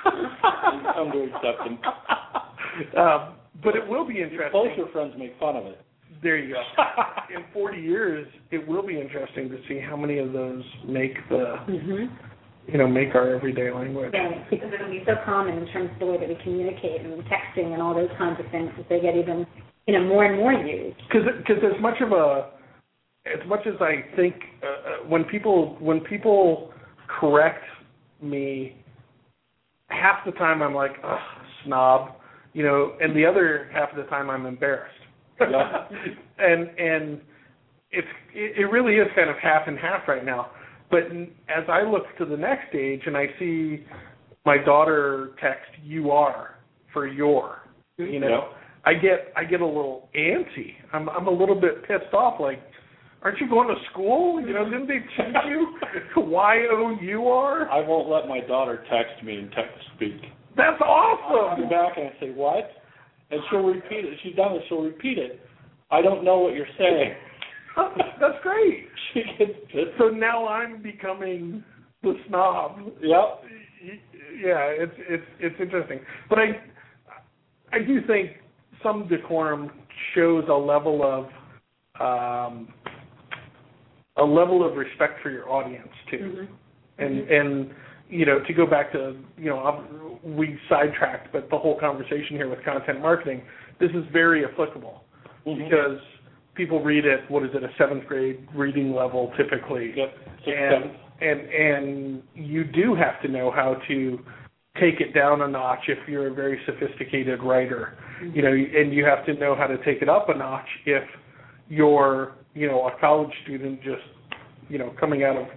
[0.03, 1.79] Come to accept them.
[2.97, 4.51] Um, but it will be interesting.
[4.51, 5.79] Closer friends make fun of it.
[6.23, 6.61] There you go.
[7.35, 11.55] In 40 years, it will be interesting to see how many of those make the,
[11.67, 12.09] Mhm.
[12.71, 14.13] You know, make our everyday language.
[14.13, 17.21] Right, because it'll be so common in terms of the way that we communicate and
[17.23, 19.45] texting and all those kinds of things that they get even,
[19.87, 20.97] you know, more and more used.
[21.11, 21.27] Because
[21.63, 22.51] as much of a,
[23.25, 26.71] as much as I think uh, uh, when people when people
[27.19, 27.63] correct
[28.21, 28.77] me,
[29.87, 31.19] half the time I'm like, ugh,
[31.65, 32.11] snob,
[32.53, 34.95] you know, and the other half of the time I'm embarrassed.
[35.41, 35.87] Yeah.
[36.39, 37.21] and and
[37.91, 40.51] it's it, it really is kind of half and half right now.
[40.91, 41.03] But
[41.47, 43.85] as I look to the next stage and I see
[44.45, 46.55] my daughter text "you are"
[46.93, 47.59] for your,
[47.97, 48.49] you know,
[48.85, 50.73] I get I get a little antsy.
[50.93, 52.39] I'm I'm a little bit pissed off.
[52.39, 52.61] Like,
[53.21, 54.41] aren't you going to school?
[54.41, 55.77] You know, didn't they teach you
[56.17, 57.69] Y O U R?
[57.69, 60.19] I won't let my daughter text me in text speak.
[60.57, 61.31] That's awesome.
[61.31, 61.61] I'll awesome.
[61.63, 62.69] come back and I say, what?
[63.29, 64.19] And she'll repeat it.
[64.23, 64.63] She's done it.
[64.67, 65.39] She'll repeat it.
[65.89, 67.13] I don't know what you're saying.
[67.75, 68.87] That's great.
[69.13, 69.97] She gets pissed.
[69.97, 71.63] So now I'm becoming
[72.01, 72.77] the snob.
[73.01, 73.43] Yep.
[74.41, 76.61] Yeah, it's it's it's interesting, but I
[77.73, 78.31] I do think
[78.81, 79.71] some decorum
[80.15, 81.25] shows a level of
[81.99, 82.69] um,
[84.17, 86.47] a level of respect for your audience too,
[86.97, 87.71] and and
[88.09, 92.49] you know to go back to you know we sidetracked, but the whole conversation here
[92.49, 93.41] with content marketing,
[93.79, 95.03] this is very applicable
[95.45, 95.57] Mhm.
[95.69, 95.99] because
[96.55, 97.21] people read it.
[97.29, 99.93] what is it a seventh grade reading level typically.
[99.95, 100.13] Yep.
[100.45, 100.97] Six, and seven.
[101.21, 104.19] and and you do have to know how to
[104.79, 107.97] take it down a notch if you're a very sophisticated writer.
[108.21, 108.35] Mm-hmm.
[108.35, 111.03] You know, and you have to know how to take it up a notch if
[111.69, 114.03] you're you know a college student just
[114.69, 115.47] you know coming out of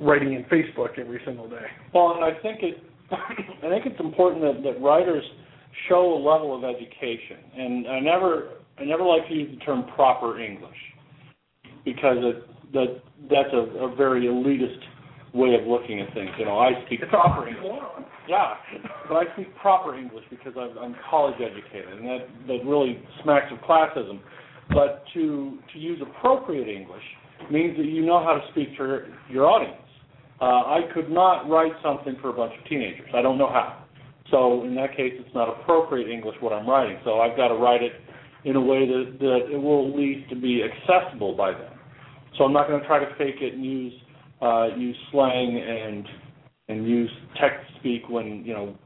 [0.00, 1.66] writing in Facebook every single day.
[1.94, 5.24] Well, and I think it, I think it's important that, that writers
[5.88, 9.84] show a level of education, and I never, I never like to use the term
[9.94, 10.76] proper English
[11.84, 14.82] because it, that that's a, a very elitist
[15.34, 16.30] way of looking at things.
[16.38, 17.82] You know, I speak proper English.
[18.28, 18.54] Yeah,
[19.08, 23.52] but I speak proper English because I'm, I'm college educated, and that that really smacks
[23.52, 24.20] of classism.
[24.70, 27.04] But to to use appropriate English
[27.50, 29.80] means that you know how to speak to your, your audience.
[30.40, 33.08] Uh, I could not write something for a bunch of teenagers.
[33.14, 33.84] I don't know how.
[34.30, 36.98] So in that case, it's not appropriate English what I'm writing.
[37.04, 37.92] So I've got to write it
[38.46, 41.72] in a way that, that it will at least be accessible by them.
[42.38, 43.92] So I'm not going to try to fake it and use
[44.40, 46.06] uh, use slang and
[46.68, 48.78] and use text speak when you know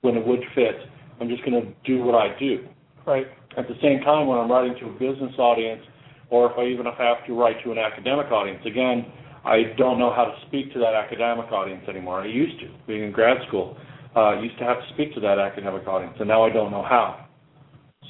[0.00, 0.74] when it would fit.
[1.20, 2.66] I'm just going to do what I do.
[3.06, 3.26] Right.
[3.56, 5.82] At the same time, when I'm writing to a business audience,
[6.30, 9.06] or if I even have to write to an academic audience, again,
[9.44, 12.20] I don't know how to speak to that academic audience anymore.
[12.20, 13.76] I used to, being in grad school,
[14.14, 16.82] uh, used to have to speak to that academic audience, and now I don't know
[16.82, 17.27] how.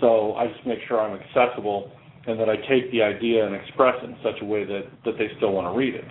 [0.00, 1.90] So I just make sure I'm accessible
[2.26, 5.12] and that I take the idea and express it in such a way that, that
[5.18, 6.04] they still want to read it.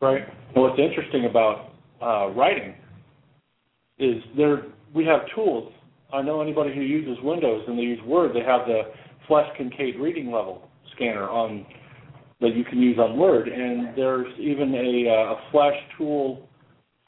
[0.00, 0.22] Right.
[0.54, 2.74] And what's interesting about uh, writing
[3.98, 5.72] is there we have tools.
[6.12, 8.82] I know anybody who uses Windows and they use Word, they have the
[9.26, 11.64] Flesch Kincaid reading level scanner on
[12.40, 16.48] that you can use on Word, and there's even a, uh, a Flash tool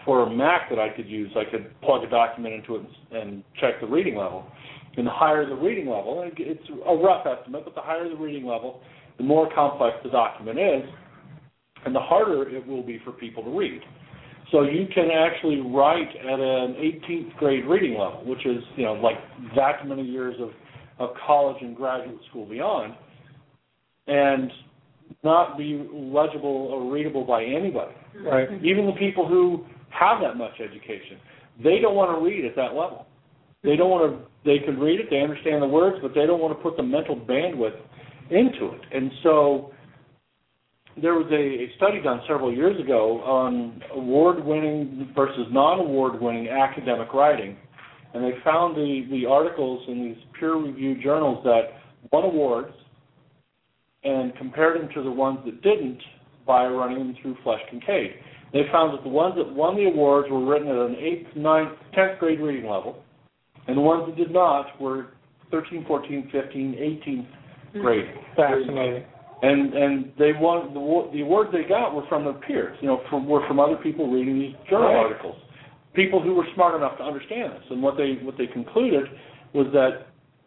[0.05, 1.31] for Mac that I could use.
[1.37, 4.47] I could plug a document into it and, and check the reading level.
[4.97, 8.47] And the higher the reading level, it's a rough estimate, but the higher the reading
[8.47, 8.81] level,
[9.19, 10.89] the more complex the document is,
[11.85, 13.81] and the harder it will be for people to read.
[14.53, 18.93] So you can actually write at an 18th grade reading level, which is you know
[18.93, 19.17] like
[19.57, 20.51] that many years of,
[20.99, 22.95] of college and graduate school beyond,
[24.07, 24.51] and
[25.23, 27.95] not be legible or readable by anybody.
[28.23, 28.49] Right.
[28.63, 31.19] Even the people who have that much education,
[31.63, 33.07] they don't want to read at that level.
[33.65, 34.27] They don't want to.
[34.45, 36.83] They can read it, they understand the words, but they don't want to put the
[36.83, 37.81] mental bandwidth
[38.31, 38.81] into it.
[38.93, 39.73] And so
[41.01, 47.57] there was a, a study done several years ago on award-winning versus non-award-winning academic writing,
[48.13, 51.81] and they found the the articles in these peer-reviewed journals that
[52.13, 52.73] won awards
[54.05, 56.01] and compared them to the ones that didn't
[56.47, 58.11] by running them through Flesch Kincaid.
[58.53, 61.77] They found that the ones that won the awards were written at an 8th, 9th,
[61.97, 63.03] 10th grade reading level,
[63.67, 65.09] and the ones that did not were
[65.51, 67.27] 13, 14, 15, 18th
[67.73, 67.81] hmm.
[67.81, 68.07] grade.
[68.37, 69.05] Fascinating.
[69.43, 72.89] And and they won the wa- the awards they got were from their peers, you
[72.89, 74.97] know, from were from other people reading these journal Right.
[74.97, 75.37] articles,
[75.93, 77.65] people who were smart enough to understand this.
[77.71, 79.05] And what they what they concluded
[79.53, 80.07] was that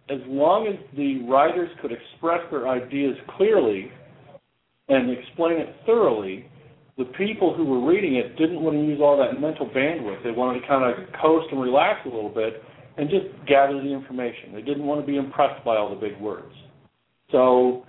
[0.10, 3.92] as long as the writers could express their ideas clearly
[4.88, 6.50] and explain it thoroughly,
[6.98, 10.24] the people who were reading it didn't want to use all that mental bandwidth.
[10.24, 12.64] They wanted to kind of coast and relax a little bit
[12.98, 14.54] and just gather the information.
[14.54, 16.54] They didn't want to be impressed by all the big words.
[17.32, 17.86] So,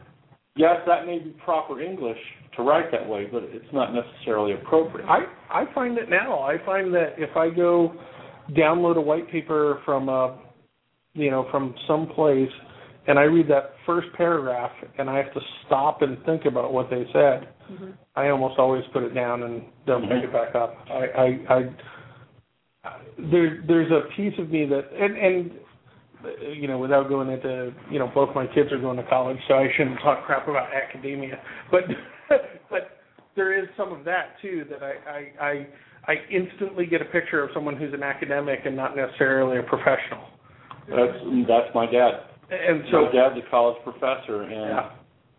[0.57, 2.18] yes, that may be proper English
[2.57, 5.07] to write that way, but it's not necessarily appropriate.
[5.07, 6.40] I I find it now.
[6.40, 7.94] I find that if I go
[8.51, 10.38] download a white paper from a
[11.14, 12.51] you know from some place
[13.07, 16.90] and I read that first paragraph and I have to stop and think about what
[16.90, 17.90] they said, mm-hmm.
[18.16, 20.77] I almost always put it down and don't pick it back up.
[20.90, 21.61] I I, I
[23.31, 25.50] there there's a piece of me that and and
[26.57, 29.54] you know without going into you know both my kids are going to college so
[29.54, 31.38] I shouldn't talk crap about academia
[31.70, 31.83] but
[32.70, 32.98] but
[33.37, 35.66] there is some of that too that I I I,
[36.12, 40.24] I instantly get a picture of someone who's an academic and not necessarily a professional
[40.88, 42.12] That's that's my dad.
[42.50, 44.90] and so my dad's a college professor, and Yeah.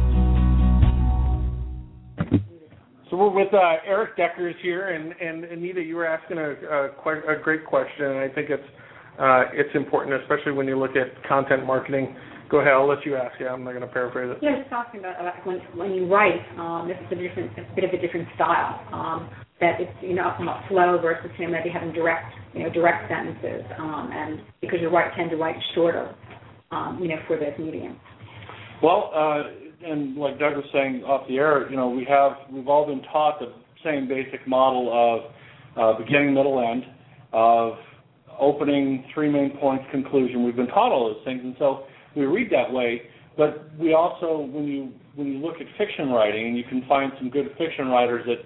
[3.09, 7.35] So we're with uh, Erik Deckers here, and, and Anita, you were asking a, a,
[7.35, 8.63] a great question, and I think it's
[9.19, 12.15] uh, it's important, especially when you look at content marketing.
[12.49, 13.35] Go ahead, I'll let you ask.
[13.39, 14.37] Yeah, I'm not going to paraphrase it.
[14.41, 17.75] Yeah, just talking about, about when when you write, um, this is a different, a
[17.75, 18.79] bit of a different style.
[18.93, 19.29] Um,
[19.59, 23.09] that it's you know somewhat flow versus you know maybe having direct you know direct
[23.09, 26.15] sentences, um, and because you write tend to write shorter,
[26.71, 27.99] um, you know for this medium.
[28.81, 32.67] Well, uh, and like Doug was saying off the air, you know we have we've
[32.67, 33.53] all been taught the
[33.83, 35.31] same basic model of
[35.77, 36.83] uh, beginning, middle, end,
[37.31, 37.73] of
[38.39, 40.43] opening, three main points, conclusion.
[40.43, 43.03] We've been taught all those things, and so we read that way.
[43.37, 47.11] But we also, when you when you look at fiction writing, and you can find
[47.17, 48.45] some good fiction writers that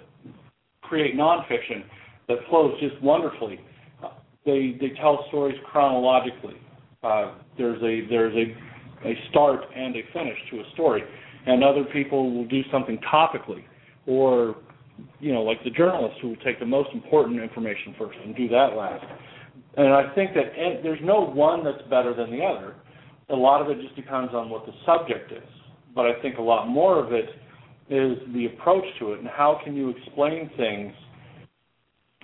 [0.82, 1.84] create nonfiction
[2.28, 3.60] that flows just wonderfully.
[4.46, 6.58] They they tell stories chronologically.
[7.04, 8.56] Uh, there's a there's a
[9.06, 11.04] a start and a finish to a story,
[11.46, 13.64] and other people will do something topically,
[14.06, 14.56] or
[15.20, 18.48] you know like the journalists who will take the most important information first and do
[18.48, 19.06] that last.
[19.76, 22.76] And I think that and there's no one that's better than the other.
[23.30, 25.50] A lot of it just depends on what the subject is.
[25.96, 27.30] But I think a lot more of it
[27.90, 30.94] is the approach to it and how can you explain things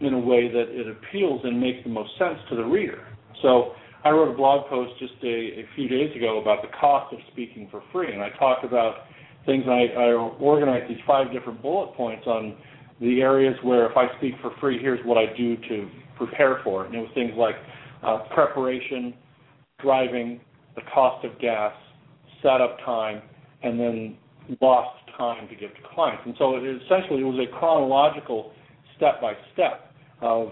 [0.02, 3.06] in a way that it appeals and makes the most sense to the reader.
[3.42, 3.74] So
[4.04, 7.20] I wrote a blog post just a, a few days ago about the cost of
[7.32, 8.96] speaking for free, and I talked about
[9.46, 9.66] things.
[9.68, 12.56] I, I organized these five different bullet points on
[13.02, 16.84] the areas where if I speak for free, here's what I do to prepare for
[16.84, 16.88] it.
[16.88, 17.56] And it was things like
[18.04, 19.14] uh, preparation,
[19.82, 20.40] driving,
[20.76, 21.74] the cost of gas,
[22.42, 23.22] setup time,
[23.64, 24.18] and then
[24.62, 26.24] lost time to give to clients.
[26.26, 28.52] And so it essentially it was a chronological
[28.96, 29.92] step by step
[30.22, 30.50] of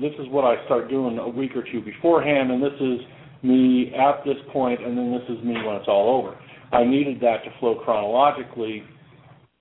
[0.00, 3.00] this is what I start doing a week or two beforehand, and this is
[3.42, 6.36] me at this point, and then this is me when it's all over.
[6.72, 8.84] I needed that to flow chronologically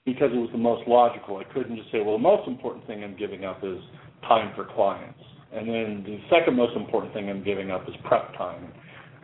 [0.06, 1.38] because it was the most logical.
[1.38, 3.80] I couldn't just say, well, the most important thing I'm giving up is
[4.24, 5.20] time for clients.
[5.52, 8.72] And then the second most important thing I'm giving up is prep time.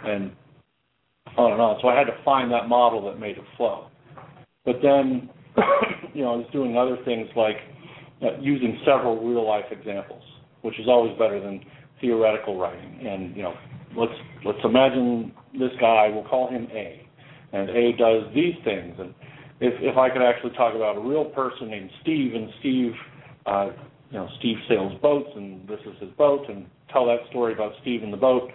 [0.03, 0.31] And
[1.37, 1.77] on and on.
[1.81, 3.87] So I had to find that model that made it flow.
[4.63, 5.29] But then,
[6.13, 7.57] you know, I was doing other things like
[8.21, 10.23] uh, using several real life examples,
[10.65, 11.61] which is always better than
[12.01, 13.05] theoretical writing.
[13.07, 13.53] And you know,
[13.95, 14.13] let's
[14.43, 16.09] let's imagine this guy.
[16.11, 17.07] We'll call him A,
[17.53, 18.95] and A does these things.
[18.99, 19.13] And
[19.61, 22.91] if if I could actually talk about a real person named Steve, and Steve,
[23.45, 23.69] uh,
[24.09, 27.73] you know, Steve sails boats, and this is his boat, and tell that story about
[27.81, 28.49] Steve and the boat,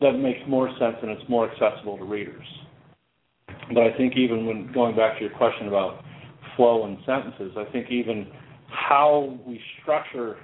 [0.00, 2.46] that makes more sense and it's more accessible to readers.
[3.74, 6.04] But I think even when going back to your question about
[6.56, 8.26] flow and sentences, I think even
[8.68, 10.36] how we structure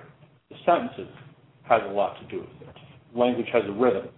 [0.50, 1.12] the sentences
[1.68, 2.76] has a lot to do with it.
[3.14, 4.08] Language has a rhythm.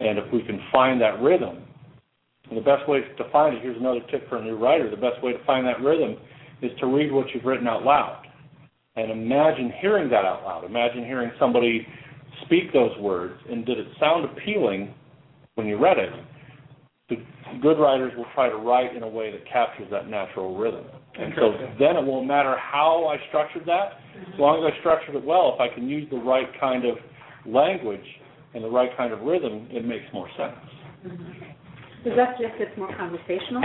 [0.00, 1.62] And if we can find that rhythm,
[2.48, 4.96] and the best way to find it, here's another tip for a new writer, the
[4.96, 6.16] best way to find that rhythm
[6.60, 8.26] is to read what you've written out loud.
[8.96, 10.64] And imagine hearing that out loud.
[10.64, 11.86] Imagine hearing somebody
[12.44, 14.92] speak those words, and did it sound appealing
[15.54, 16.10] when you read it?
[17.08, 17.16] The
[17.62, 20.84] good writers will try to write in a way that captures that natural rhythm.
[21.16, 23.98] And so then it won't matter how I structured that,
[24.32, 26.96] as long as I structured it well, if I can use the right kind of
[27.46, 28.04] language
[28.54, 30.58] and the right kind of rhythm, it makes more sense.
[31.06, 32.08] Mm-hmm.
[32.08, 33.62] Does that suggest it's more conversational?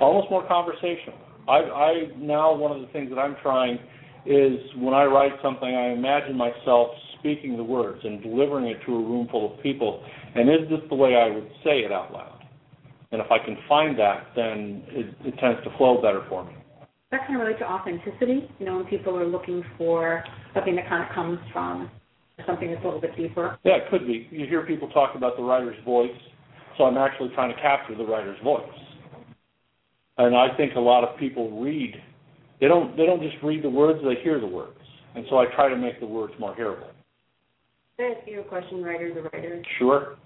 [0.00, 1.18] Almost more conversational.
[1.48, 3.78] I, I now one of the things that I'm trying
[4.24, 8.94] is when I write something, I imagine myself speaking the words and delivering it to
[8.94, 12.12] a room full of people, and is this the way I would say it out
[12.12, 12.31] loud?
[13.12, 16.52] And if I can find that, then it, it tends to flow better for me.
[17.10, 18.48] That kind of relates to authenticity.
[18.58, 21.90] You know, when people are looking for something that kind of comes from
[22.46, 23.58] something that's a little bit deeper.
[23.64, 24.26] Yeah, it could be.
[24.30, 26.10] You hear people talk about the writer's voice,
[26.78, 28.62] so I'm actually trying to capture the writer's voice.
[30.18, 31.94] And I think a lot of people read.
[32.60, 32.96] They don't.
[32.96, 34.78] They don't just read the words; they hear the words.
[35.14, 36.88] And so I try to make the words more hearable.
[37.98, 39.62] Can I ask you a question, writer the writer?
[39.78, 40.16] Sure.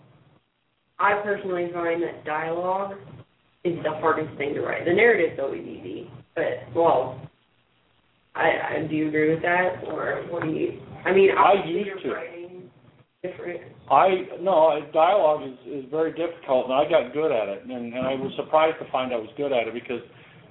[0.99, 2.97] I personally find that dialogue
[3.65, 4.85] is the hardest thing to write.
[4.85, 7.21] The narrative's always easy, but well,
[8.35, 10.81] I, I do you agree with that, or what do you?
[11.05, 12.13] I mean, I used to.
[12.13, 12.71] writing
[13.23, 13.61] different.
[13.91, 18.07] I no, dialogue is is very difficult, and I got good at it, and and
[18.07, 20.03] I was surprised to find I was good at it because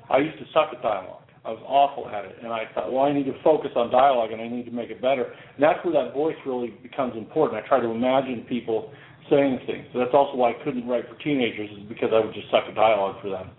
[0.09, 1.21] I used to suck at dialogue.
[1.43, 4.31] I was awful at it, and I thought, well, I need to focus on dialogue,
[4.31, 5.25] and I need to make it better.
[5.25, 7.63] And that's where that voice really becomes important.
[7.63, 8.91] I try to imagine people
[9.29, 9.85] saying things.
[9.93, 12.63] So that's also why I couldn't write for teenagers, is because I would just suck
[12.67, 13.49] at dialogue for them.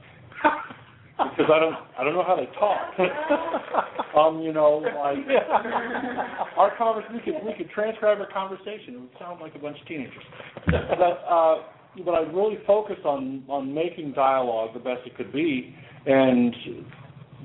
[1.37, 2.93] because I don't, I don't know how they talk.
[4.17, 5.19] um, you know, like
[6.57, 8.95] our conversation, we could we could transcribe our conversation.
[8.95, 10.23] It would sound like a bunch of teenagers.
[10.67, 11.62] but uh,
[12.05, 15.75] but I really focused on on making dialogue the best it could be,
[16.07, 16.55] and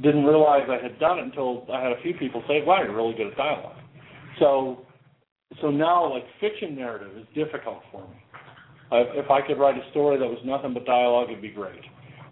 [0.02, 2.96] didn't realize I had done it until I had a few people say, "Wow, you're
[2.96, 3.78] really good at dialogue."
[4.40, 4.86] So
[5.60, 8.16] so now like fiction narrative is difficult for me.
[8.92, 11.82] Uh, if I could write a story that was nothing but dialogue, it'd be great.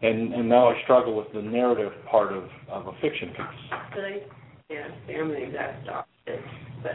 [0.02, 3.72] And and now I struggle with the narrative part of of a fiction piece.
[3.94, 4.22] But I,
[4.70, 4.88] yeah,
[5.20, 6.44] I'm the exact opposite,
[6.84, 6.92] but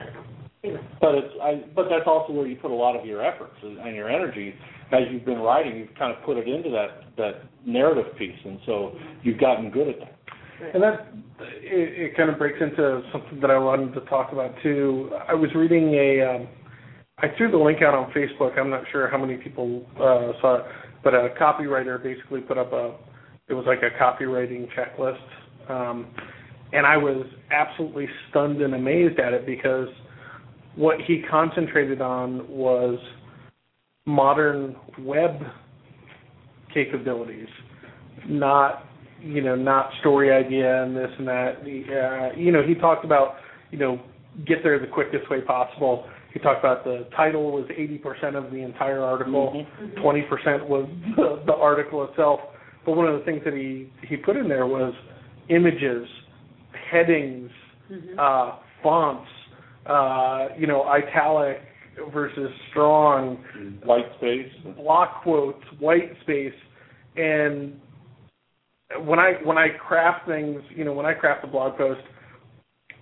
[0.00, 0.24] I don't know.
[0.64, 0.80] Anyway.
[1.00, 3.94] But it's I but that's also where you put a lot of your efforts and
[3.94, 4.54] your energy
[4.92, 5.76] as you've been writing.
[5.76, 8.92] You've kind of put it into that that narrative piece, and so
[9.22, 10.16] you've gotten good at that.
[10.72, 11.08] And that
[11.40, 15.10] it, it kind of breaks into something that I wanted to talk about too.
[15.28, 16.48] I was reading a, um,
[17.18, 18.58] I threw the link out on Facebook.
[18.58, 20.64] I'm not sure how many people uh, saw it,
[21.04, 22.94] but a copywriter basically put up a,
[23.48, 26.06] it was like a copywriting checklist, um,
[26.72, 29.88] and I was absolutely stunned and amazed at it because
[30.74, 32.98] what he concentrated on was
[34.04, 35.40] modern web
[36.72, 37.48] capabilities,
[38.28, 38.84] not
[39.20, 41.56] you know not story idea and this and that.
[41.62, 43.36] Uh, you know he talked about
[43.70, 44.00] you know
[44.46, 46.06] get there the quickest way possible.
[46.32, 49.64] He talked about the title was 80% of the entire article,
[49.96, 50.86] 20% was
[51.16, 52.40] the, the article itself.
[52.84, 54.92] But one of the things that he he put in there was
[55.48, 56.06] images,
[56.90, 57.50] headings,
[58.18, 59.28] uh, fonts,
[59.86, 61.62] uh, you know, italic
[62.12, 63.38] versus strong,
[63.84, 64.50] White space.
[64.76, 66.52] block quotes, white space,
[67.16, 67.80] and
[69.04, 72.00] when I when I craft things, you know, when I craft a blog post,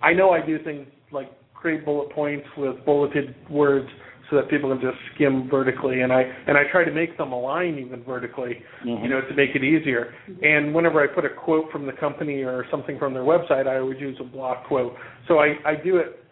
[0.01, 3.87] I know I do things like create bullet points with bulleted words
[4.29, 7.31] so that people can just skim vertically, and I and I try to make them
[7.31, 10.13] align even vertically, you know, to make it easier.
[10.41, 13.77] And whenever I put a quote from the company or something from their website, I
[13.77, 14.95] always use a block quote.
[15.27, 16.23] So I I do it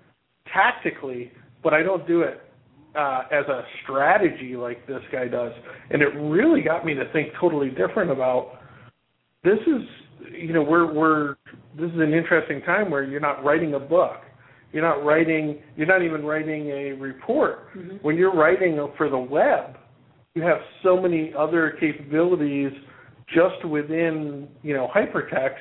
[0.51, 1.31] tactically,
[1.61, 2.41] but I don't do it
[2.95, 5.51] uh, as a strategy like this guy does.
[5.91, 8.59] And it really got me to think totally different about
[9.43, 9.81] this is
[10.31, 11.35] you know we're we're
[11.77, 14.21] this is an interesting time where you're not writing a book.
[14.71, 17.67] You're not writing you're not even writing a report.
[18.01, 19.77] When you're writing for the web
[20.35, 22.71] you have so many other capabilities
[23.27, 25.57] just within you know hypertext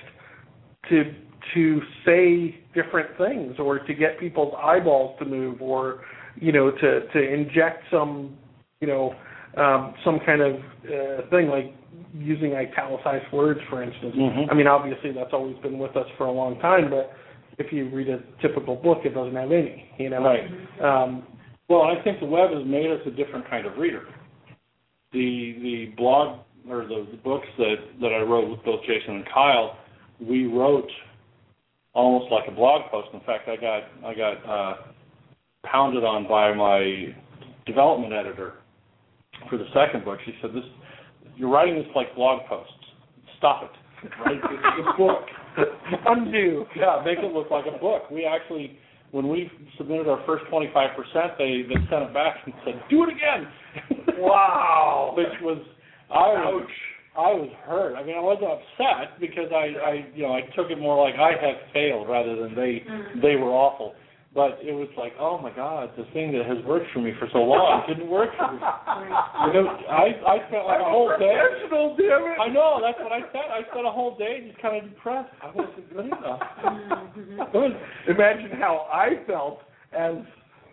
[0.89, 1.15] to
[1.55, 6.01] to say different things or to get people's eyeballs to move or
[6.37, 8.37] you know to to inject some
[8.81, 9.15] you know
[9.57, 11.75] um, some kind of uh, thing like
[12.15, 14.15] using italicized words, for instance.
[14.15, 14.51] Mhm.
[14.51, 17.13] I mean, obviously that's always been with us for a long time, but
[17.59, 19.87] if you read a typical book, it doesn't have any.
[19.99, 20.51] You know, Right.
[20.81, 21.25] Um,
[21.69, 24.07] Well, I think the web has made us a different kind of reader.
[25.13, 29.27] The the blog or the, the books that that I wrote with both Jason and
[29.27, 29.77] Kyle,
[30.21, 30.91] we wrote
[31.95, 33.09] almost like a blog post.
[33.15, 34.77] In fact, I got I got uh,
[35.65, 37.15] pounded on by my
[37.65, 38.55] development editor
[39.49, 40.19] for the second book.
[40.27, 40.65] She said, "This
[41.37, 42.73] you're writing this like blog posts.
[43.39, 44.11] Stop it.
[44.25, 45.27] Write this as a book."
[46.07, 46.65] undo.
[46.77, 48.11] Yeah, make it look like a book.
[48.11, 48.79] We actually,
[49.11, 53.11] when we submitted our first 25%, they, they sent it back and said, do it
[53.11, 53.49] again.
[54.19, 55.15] Wow.
[55.17, 55.59] Which was,
[56.09, 56.69] I was,
[57.17, 57.97] I was hurt.
[57.97, 61.19] I mean, I wasn't upset because I, I, you know, I took it more like
[61.19, 63.21] I had failed rather than they, mm-hmm.
[63.21, 63.95] they were awful.
[64.35, 67.29] But it was like, oh my God, the thing that has worked for me for
[67.33, 68.59] so long didn't work for me.
[68.59, 71.37] You know, I, I spent like a whole day.
[71.69, 72.41] Damn it.
[72.41, 73.53] I know, that's what I said.
[73.53, 75.29] I spent a whole day just kind of depressed.
[75.43, 76.41] I wasn't good enough.
[77.53, 77.77] Was-
[78.09, 79.61] Imagine how I felt
[79.93, 80.15] as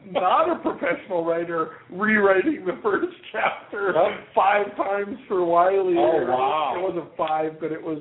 [0.10, 3.92] not a professional writer rewriting the first chapter
[4.34, 5.96] five times for Wiley.
[5.98, 6.76] Oh, wow.
[6.78, 8.00] It wasn't five, but it was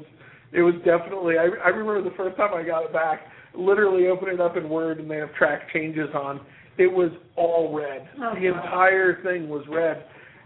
[0.52, 3.22] it was definitely I I remember the first time I got it back,
[3.54, 6.40] literally open it up in Word and they have track changes on.
[6.78, 8.08] It was all red.
[8.18, 8.62] Oh, the wow.
[8.62, 10.04] entire thing was red.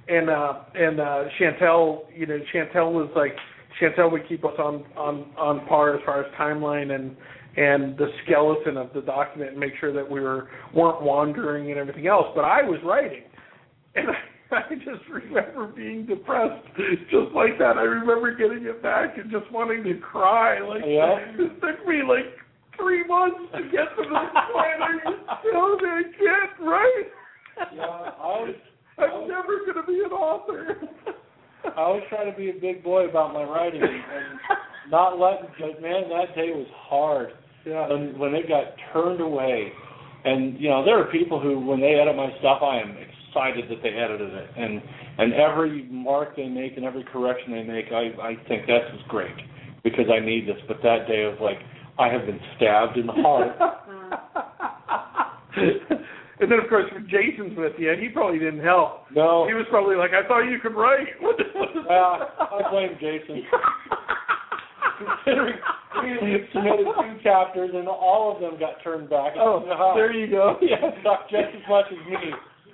[0.09, 3.37] And uh and uh Chantel, you know, Chantel was like
[3.81, 7.17] Chantel would keep us on on on par as far as timeline and
[7.57, 11.79] and the skeleton of the document and make sure that we were weren't wandering and
[11.79, 12.27] everything else.
[12.35, 13.25] But I was writing,
[13.95, 16.67] and I, I just remember being depressed
[17.11, 17.77] just like that.
[17.77, 20.61] I remember getting it back and just wanting to cry.
[20.67, 21.17] Like Yeah.
[21.39, 22.27] it took me like
[22.77, 24.13] three months to get to this.
[24.13, 27.05] Are you still gonna get right?
[27.75, 28.55] Yeah, I was
[28.99, 30.77] I'm never gonna be an author.
[31.65, 34.41] I was trying to be a big boy about my writing and, and
[34.91, 35.49] not letting.
[35.59, 37.31] But man, that day was hard.
[37.65, 37.89] Yeah.
[37.89, 39.73] When when it got turned away,
[40.25, 43.71] and you know there are people who when they edit my stuff, I am excited
[43.71, 44.83] that they edited it, and
[45.19, 49.01] and every mark they make and every correction they make, I I think this is
[49.09, 49.37] great
[49.85, 50.61] because I need this.
[50.67, 51.59] But that day was like
[51.99, 53.55] I have been stabbed in the heart.
[55.57, 59.05] and then of course when Jason's with you, he probably didn't help.
[59.15, 61.07] No, He was probably like, I thought you could write.
[61.21, 61.45] What the-
[61.89, 63.43] Yeah, I blame Jason.
[65.25, 65.55] Considering
[66.23, 69.35] we submitted two chapters and all of them got turned back.
[69.39, 69.63] Oh,
[69.95, 70.57] there you go.
[70.63, 72.33] Yeah, sucked just as much as me.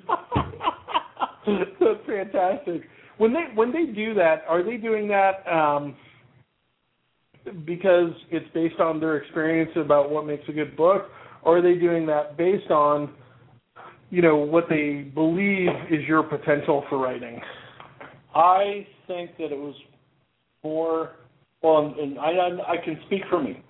[1.80, 2.82] That's fantastic.
[3.16, 5.96] When they when they do that, are they doing that um,
[7.66, 11.06] because it's based on their experience about what makes a good book,
[11.42, 13.10] or are they doing that based on
[14.10, 17.40] you know what they believe is your potential for writing?
[18.34, 19.74] I think that it was
[20.62, 21.12] more.
[21.62, 22.30] Well, and I
[22.66, 23.62] I can speak for me.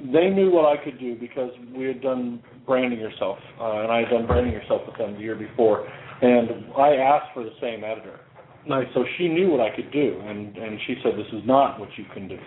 [0.00, 4.00] They knew what I could do because we had done branding yourself, uh, and I
[4.00, 5.88] had done branding yourself with them the year before,
[6.22, 8.20] and I asked for the same editor.
[8.66, 8.86] Nice.
[8.94, 11.88] So she knew what I could do, and and she said, "This is not what
[11.96, 12.38] you can do."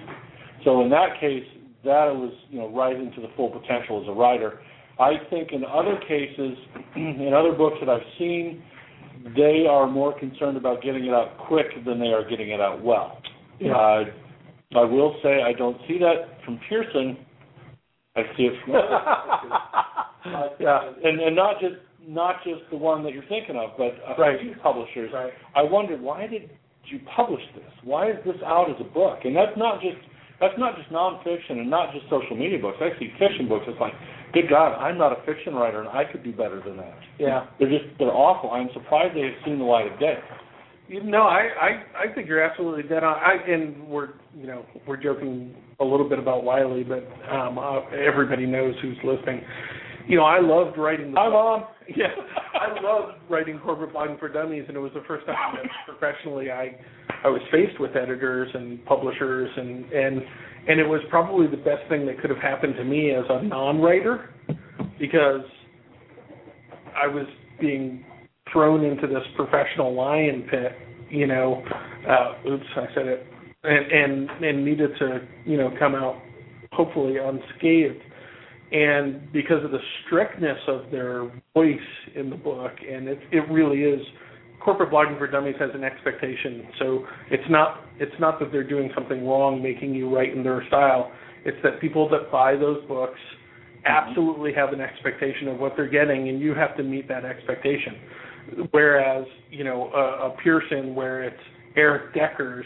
[0.63, 1.43] So in that case,
[1.83, 4.59] that was you know rising to the full potential as a writer.
[4.99, 6.57] I think in other cases,
[6.95, 8.61] in other books that I've seen,
[9.35, 12.83] they are more concerned about getting it out quick than they are getting it out
[12.83, 13.17] well.
[13.59, 13.73] Yeah.
[13.75, 14.03] Uh,
[14.75, 17.17] I will say I don't see that from Pearson.
[18.15, 18.73] I see it from
[20.59, 20.91] yeah.
[21.03, 21.75] and and not just
[22.07, 24.39] not just the one that you're thinking of, but a Right.
[24.39, 25.11] few publishers.
[25.13, 25.31] Right.
[25.55, 26.49] I wondered why did
[26.85, 27.71] you publish this?
[27.83, 29.19] Why is this out as a book?
[29.23, 29.97] And that's not just
[30.41, 32.77] that's not just nonfiction and not just social media books.
[32.81, 33.65] I see fiction books.
[33.67, 33.93] It's like,
[34.33, 36.97] good God, I'm not a fiction writer, and I could do better than that.
[37.19, 37.45] Yeah.
[37.59, 38.49] They're just they're awful.
[38.49, 40.17] I'm surprised they have seen the light of day.
[40.87, 43.15] You know, I, I I think you're absolutely dead on.
[43.15, 47.87] I and we're you know we're joking a little bit about Wiley, but um, uh,
[47.91, 49.41] everybody knows who's listening.
[50.07, 51.11] You know, I loved writing.
[51.11, 51.65] The Hi, Mom.
[51.93, 52.07] Yeah,
[52.53, 56.49] I loved writing corporate blogging for dummies, and it was the first time that professionally
[56.49, 56.77] I
[57.23, 60.21] I was faced with editors and publishers, and and
[60.67, 63.43] and it was probably the best thing that could have happened to me as a
[63.43, 64.29] non-writer
[64.99, 65.41] because
[66.95, 67.25] I was
[67.59, 68.05] being
[68.51, 70.73] thrown into this professional lion pit,
[71.09, 71.63] you know.
[72.07, 73.27] Uh, oops, I said it,
[73.63, 76.21] and and and needed to you know come out
[76.71, 78.01] hopefully unscathed
[78.71, 81.77] and because of the strictness of their voice
[82.15, 84.01] in the book, and it, it really is.
[84.63, 88.91] Corporate blogging for dummies has an expectation, so it's not it's not that they're doing
[88.93, 91.11] something wrong, making you write in their style.
[91.45, 93.19] It's that people that buy those books
[93.85, 97.95] absolutely have an expectation of what they're getting, and you have to meet that expectation.
[98.69, 101.41] Whereas you know a, a Pearson, where it's
[101.75, 102.65] Erik Deckers,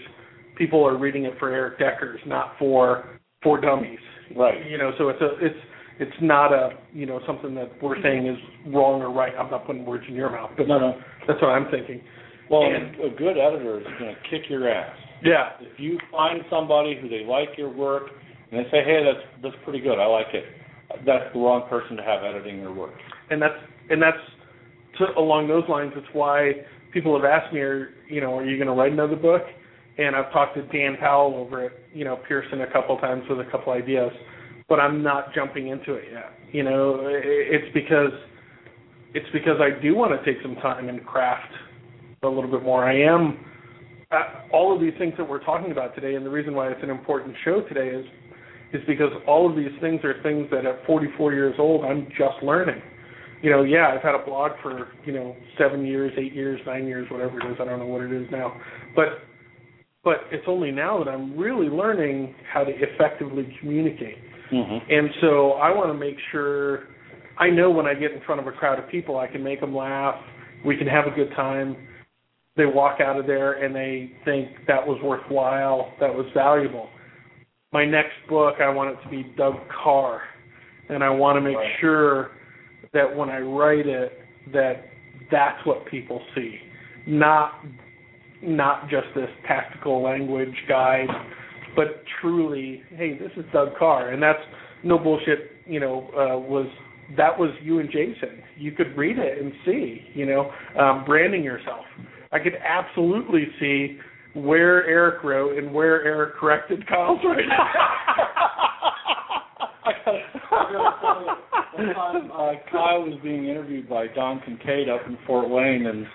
[0.57, 3.99] people are reading it for Erik Deckers, not for for dummies.
[4.35, 4.65] Right.
[4.69, 5.59] You know, so it's a it's
[5.99, 8.37] it's not a you know something that we're saying is
[8.73, 9.33] wrong or right.
[9.37, 11.01] I'm not putting words in your mouth, but No, no.
[11.27, 12.01] that's what I'm thinking.
[12.49, 14.95] Well, And- a good editor is going to kick your ass.
[15.23, 18.11] Yeah, If you find somebody who they like your work
[18.51, 19.97] and they say, "Hey, that's that's pretty good.
[19.97, 20.45] I like it,"
[21.05, 22.93] that's the wrong person to have editing your work.
[23.31, 23.57] and that's
[23.89, 24.17] and that's
[24.99, 25.93] to, along those lines.
[25.95, 26.53] It's why
[26.93, 29.41] people have asked me, are you know, are you going to write another book?
[29.97, 33.39] And I've talked to Dan Powell over at you know Pearson a couple times with
[33.39, 34.11] a couple ideas,
[34.67, 36.31] but I'm not jumping into it yet.
[36.51, 38.11] You know, it's because
[39.13, 41.51] it's because I do want to take some time and craft
[42.23, 42.83] a little bit more.
[42.83, 43.37] I am
[44.11, 46.83] uh, all of these things that we're talking about today, and the reason why it's
[46.83, 48.05] an important show today is
[48.73, 52.43] is because all of these things are things that at 44 years old I'm just
[52.43, 52.81] learning.
[53.41, 56.87] You know, yeah, I've had a blog for you know seven years, eight years, nine
[56.87, 57.57] years, whatever it is.
[57.61, 58.59] I don't know what it is now,
[58.95, 59.19] but
[60.03, 64.17] but it's only now that I'm really learning how to effectively communicate.
[64.51, 64.91] Mm-hmm.
[64.91, 66.83] And so I want to make sure
[67.37, 69.59] I know when I get in front of a crowd of people, I can make
[69.59, 70.15] them laugh.
[70.65, 71.75] We can have a good time.
[72.57, 76.89] They walk out of there and they think that was worthwhile, that was valuable.
[77.73, 80.21] My next book, I want it to be Doug Karr,
[80.87, 81.79] and I want to make Right.
[81.81, 82.31] sure
[82.93, 84.17] that when I write it,
[84.53, 84.85] that
[85.29, 86.59] that's what people see,
[87.05, 87.65] not
[88.41, 91.07] not just this tactical language guide,
[91.75, 94.39] but truly, hey, this is Doug Karr, and that's
[94.83, 95.51] no bullshit.
[95.65, 96.67] You know, uh, was
[97.17, 98.41] that was you and Jason?
[98.57, 100.01] You could read it and see.
[100.13, 101.85] You know, um, branding yourself.
[102.31, 103.97] I could absolutely see
[104.33, 107.49] where Erik wrote and where Erik corrected Kyle's writing.
[111.75, 116.05] One time uh, Kyle was being interviewed by Don Kincaid up in Fort Wayne, and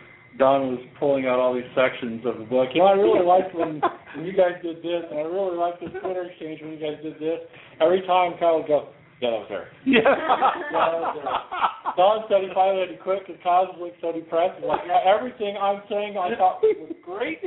[0.41, 2.73] Don was pulling out all these sections of the book.
[2.73, 3.77] You know, I really liked when,
[4.17, 6.97] when you guys did this, and I really liked this Twitter exchange when you guys
[7.05, 7.45] did this.
[7.77, 8.89] Every time Kyle would go,
[9.21, 9.69] yeah, that was there.
[9.85, 10.01] Yeah.
[10.01, 11.93] yeah, that was there.
[12.01, 14.65] Don said he finally had to quit because Kyle was like so depressed.
[14.65, 17.45] Like, yeah, everything I'm saying I thought was great.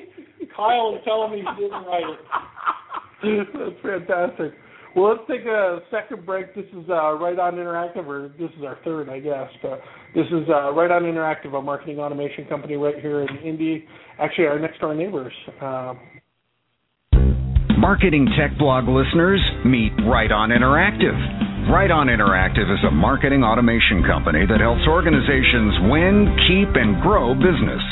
[0.53, 2.21] Kyle is telling me he didn't write it.
[3.57, 4.53] That's fantastic.
[4.93, 6.53] Well, let's take a second break.
[6.53, 9.49] This is uh, Right On Interactive, or this is our third, I guess.
[9.65, 9.81] But
[10.15, 13.85] this is uh, Right On Interactive, a marketing automation company right here in Indy.
[14.19, 15.33] Actually, our next door neighbors.
[15.61, 15.93] Uh,
[17.77, 21.17] Marketing Tech Blog listeners, meet Right On Interactive.
[21.67, 27.33] Right On Interactive is a marketing automation company that helps organizations win, keep, and grow
[27.33, 27.83] business.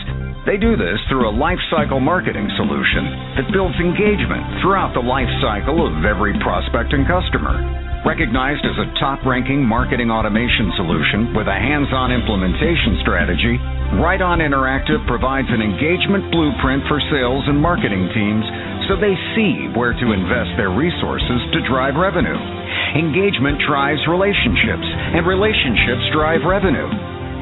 [0.45, 5.83] They do this through a lifecycle marketing solution that builds engagement throughout the life cycle
[5.83, 7.90] of every prospect and customer.
[8.01, 13.61] Recognized as a top ranking marketing automation solution with a hands on implementation strategy,
[14.01, 18.41] Right On Interactive provides an engagement blueprint for sales and marketing teams
[18.89, 22.33] so they see where to invest their resources to drive revenue.
[22.97, 26.89] Engagement drives relationships, and relationships drive revenue.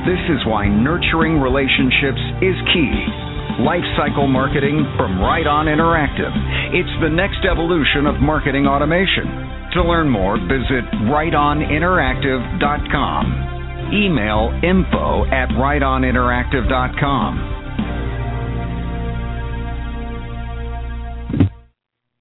[0.04, 2.92] This is why nurturing relationships is key.
[3.64, 6.36] Lifecycle marketing from Right On Interactive.
[6.76, 9.49] It's the next evolution of marketing automation.
[9.74, 13.92] To learn more, visit rightoninteractive.com.
[13.94, 17.58] Email info at rightoninteractive.com.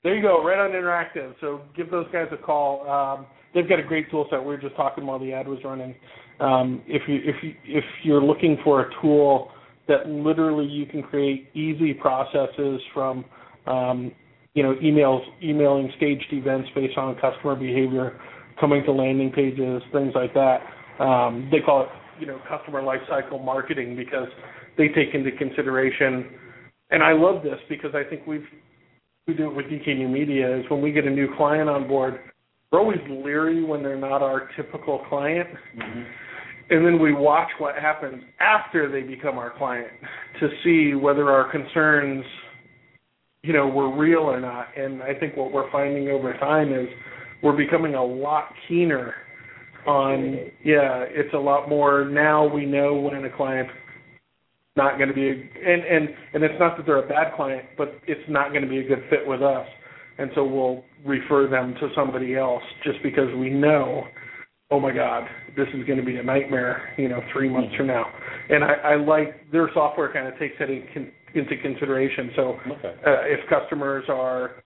[0.05, 1.35] There you go, right on Interactive.
[1.41, 2.89] So give those guys a call.
[2.89, 4.41] Um, they've got a great tool set.
[4.41, 5.95] We were just talking while the ad was running.
[6.41, 9.51] Um, if you if you if you're looking for a tool
[9.89, 13.25] that literally you can create easy processes from
[13.67, 14.13] um,
[14.55, 18.21] you know emails emailing staged events based on customer behavior,
[18.61, 20.61] coming to landing pages, things like that.
[21.01, 21.89] Um, they call it
[22.21, 24.29] you know customer lifecycle marketing because
[24.77, 26.31] they take into consideration.
[26.91, 28.47] And I love this because I think we've
[29.27, 32.19] we do it with DK Media is when we get a new client on board,
[32.73, 35.49] we're always leery when they're not our typical client.
[35.77, 36.03] Mm-hmm.
[36.71, 39.89] And then we watch what happens after they become our client
[40.41, 42.25] to see whether our concerns,
[43.43, 44.67] you know, were real or not.
[44.77, 46.89] And I think what we're finding over time is
[47.43, 49.15] we're becoming a lot keener
[49.87, 53.73] on yeah, it's a lot more now we know when a client's
[54.77, 57.65] not going to be a, and and and it's not that they're a bad client,
[57.77, 59.67] but it's not going to be a good fit with us,
[60.19, 64.05] and so we'll refer them to somebody else just because we know,
[64.71, 65.25] oh my God,
[65.57, 68.05] this is going to be a nightmare, you know, three months from now.
[68.51, 72.31] And I, I like their software kind of takes that in, into consideration.
[72.37, 72.95] So Okay.
[73.07, 74.63] uh, if customers are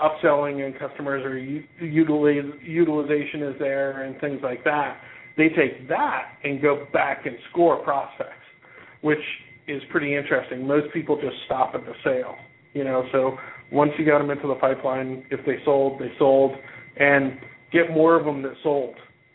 [0.00, 4.98] upselling and customers are u- utilize, utilization is there and things like that,
[5.36, 8.46] they take that and go back and score prospects,
[9.02, 9.18] which
[9.68, 10.66] is pretty interesting.
[10.66, 12.36] Most people just stop at the sale,
[12.72, 13.06] you know.
[13.12, 13.36] So
[13.72, 16.52] once you got them into the pipeline, if they sold, they sold,
[16.98, 17.38] and
[17.72, 18.94] get more of them that sold.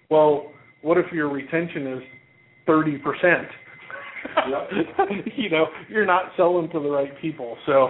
[0.09, 0.51] Well,
[0.81, 2.03] what if your retention is
[2.65, 3.47] thirty percent?
[5.35, 7.57] you know, you're not selling to the right people.
[7.65, 7.87] So,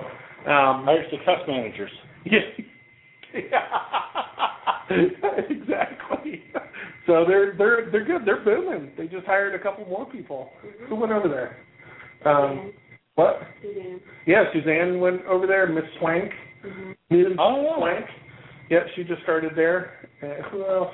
[0.50, 1.92] um, Hire success managers.
[2.26, 2.40] yeah,
[5.50, 6.44] exactly.
[7.08, 8.22] So they're they're they're good.
[8.26, 8.92] They're booming.
[8.98, 10.50] They just hired a couple more people.
[10.88, 11.58] Who went over there?
[12.26, 12.74] Um,
[13.16, 13.42] what?
[13.62, 14.00] Suzanne.
[14.26, 15.68] Yeah, Suzanne went over there.
[15.68, 16.32] Miss Swank.
[16.66, 16.96] Mhm.
[17.10, 17.28] Ms.
[17.40, 17.78] Oh, yeah.
[17.78, 18.06] Swank.
[18.70, 20.08] Yeah, she just started there.
[20.24, 20.94] Uh, who else?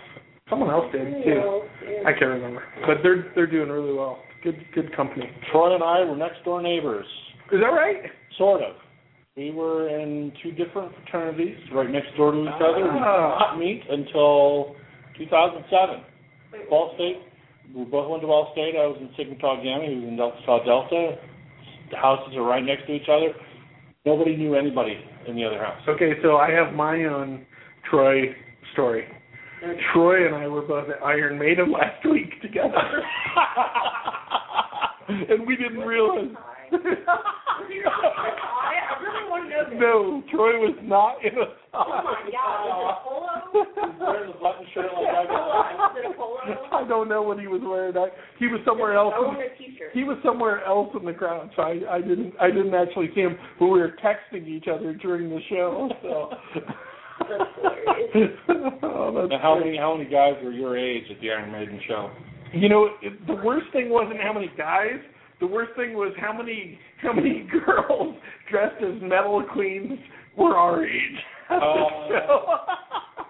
[0.50, 1.62] Someone else did too.
[2.06, 4.24] I can't remember, but they're they're doing really well.
[4.48, 5.30] Good good company.
[5.52, 7.06] Troy and I were next door neighbors.
[7.52, 7.98] Is that right?
[8.38, 8.76] Sort of.
[9.36, 12.78] We were in two different fraternities, right next door to each other.
[12.78, 13.38] We did Ah.
[13.40, 14.74] not meet until
[15.18, 16.00] 2007.
[16.70, 17.20] Ball State.
[17.76, 18.76] We both went to Ball State.
[18.78, 19.84] I was in Sigma Tau Gamma.
[19.86, 21.18] He was in Delta Tau Delta.
[21.92, 23.34] The houses are right next to each other.
[24.06, 25.82] Nobody knew anybody in the other house.
[25.90, 27.46] Okay, so I have my own
[27.90, 28.34] Troy
[28.72, 29.04] story.
[29.94, 32.74] Troy and I were both at Iron Maiden last week together.
[35.08, 36.28] and we didn't realize.
[36.72, 36.76] I
[39.02, 39.80] really want to know this.
[39.80, 43.28] no, Troy was not in a Oh my God, was it a polo?
[44.12, 45.10] Wearing the button shirt like I
[45.78, 46.40] Was it a polo?
[46.74, 47.96] I don't know what he was wearing.
[47.96, 49.14] I, he was somewhere else.
[49.16, 49.92] I in, a t-shirt.
[49.94, 53.22] he was somewhere else in the crowd, so I, I didn't I didn't actually see
[53.22, 53.38] him.
[53.60, 55.90] But we were texting each other during the show.
[56.02, 56.30] So.
[57.20, 58.32] That's hilarious.
[58.84, 59.66] oh, that's Now, how great.
[59.68, 62.12] many how many guys were your age at the Iron Maiden show?
[62.54, 65.00] You know, it, the worst thing wasn't how many guys.
[65.40, 68.16] the worst thing was how many how many girls
[68.50, 70.00] dressed as metal queens
[70.38, 71.18] were our age.
[71.50, 72.58] at the Oh, show.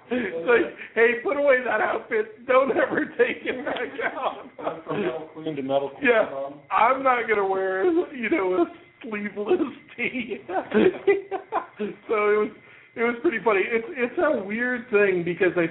[0.11, 2.45] it's like, hey, put away that outfit.
[2.47, 4.83] Don't ever take it back out.
[4.85, 6.09] From metal queen to metal queen.
[6.11, 6.29] Yeah,
[6.71, 7.85] I'm not gonna wear
[8.15, 8.65] you know a
[9.03, 9.59] sleeveless
[9.97, 10.37] tee.
[10.47, 12.51] so it was
[12.97, 13.61] it was pretty funny.
[13.63, 15.65] It's it's a weird thing because I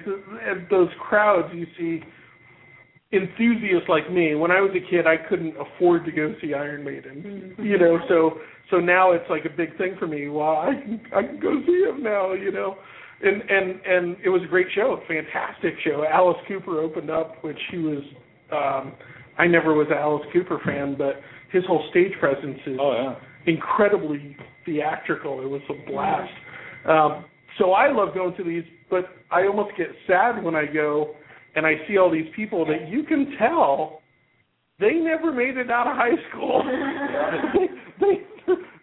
[0.49, 2.01] at those crowds you see
[3.13, 4.35] enthusiasts like me.
[4.35, 7.55] When I was a kid, I couldn't afford to go see Iron Maiden.
[7.59, 8.39] You know, so
[8.71, 10.29] so now it's like a big thing for me.
[10.29, 12.33] Well, I can I can go see him now.
[12.33, 12.77] You know.
[13.23, 16.05] And and and it was a great show, a fantastic show.
[16.05, 18.03] Alice Cooper opened up, which he was
[18.53, 18.93] um
[19.39, 21.21] I never was an Alice Cooper fan, but
[21.51, 23.15] his whole stage presence is oh yeah.
[23.53, 25.41] incredibly theatrical.
[25.41, 26.31] It was a blast.
[26.89, 27.25] Um,
[27.59, 31.15] so I love going to these, but I almost get sad when I go
[31.55, 34.01] and I see all these people that you can tell
[34.79, 36.63] they never made it out of high school.
[37.99, 38.23] they, they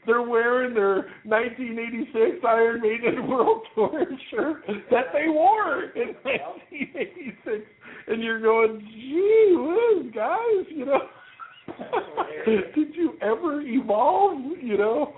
[0.06, 7.66] they're wearing their 1986 Iron Maiden World Tour shirt that they wore in 1986,
[8.08, 11.00] and you're going, gee whiz, guys, you know.
[12.76, 14.40] Did you ever evolve?
[14.62, 15.14] You know,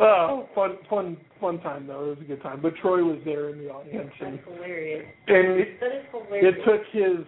[0.00, 2.04] uh, fun, fun, fun time though.
[2.06, 2.60] It was a good time.
[2.62, 5.04] But Troy was there in the audience, and That's hilarious.
[5.26, 6.54] and it, That is hilarious.
[6.56, 7.26] it took his.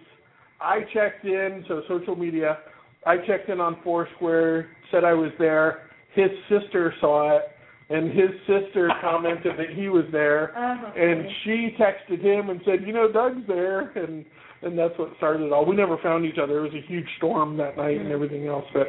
[0.59, 2.59] I checked in, so social media.
[3.05, 5.89] I checked in on Foursquare, said I was there.
[6.13, 7.43] His sister saw it,
[7.89, 10.91] and his sister commented that he was there, Uh-huh.
[10.95, 14.23] and she texted him and said, "You know, Doug's there," and
[14.63, 15.65] and that's what started it all.
[15.65, 16.59] We never found each other.
[16.59, 18.87] It was a huge storm that night and everything else, but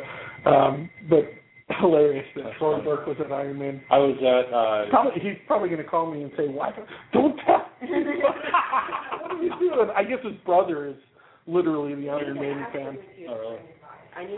[0.51, 1.24] um, but
[1.81, 3.83] hilarious that Troy Burk was at Iron Man.
[3.91, 6.73] I was at uh Probably he's probably going to call me and say, "Why?
[7.12, 9.89] Don't tell." what are you doing?
[9.95, 10.97] I guess his brother is
[11.47, 12.99] literally the Iron Maiden fan.
[13.29, 13.59] oh, really?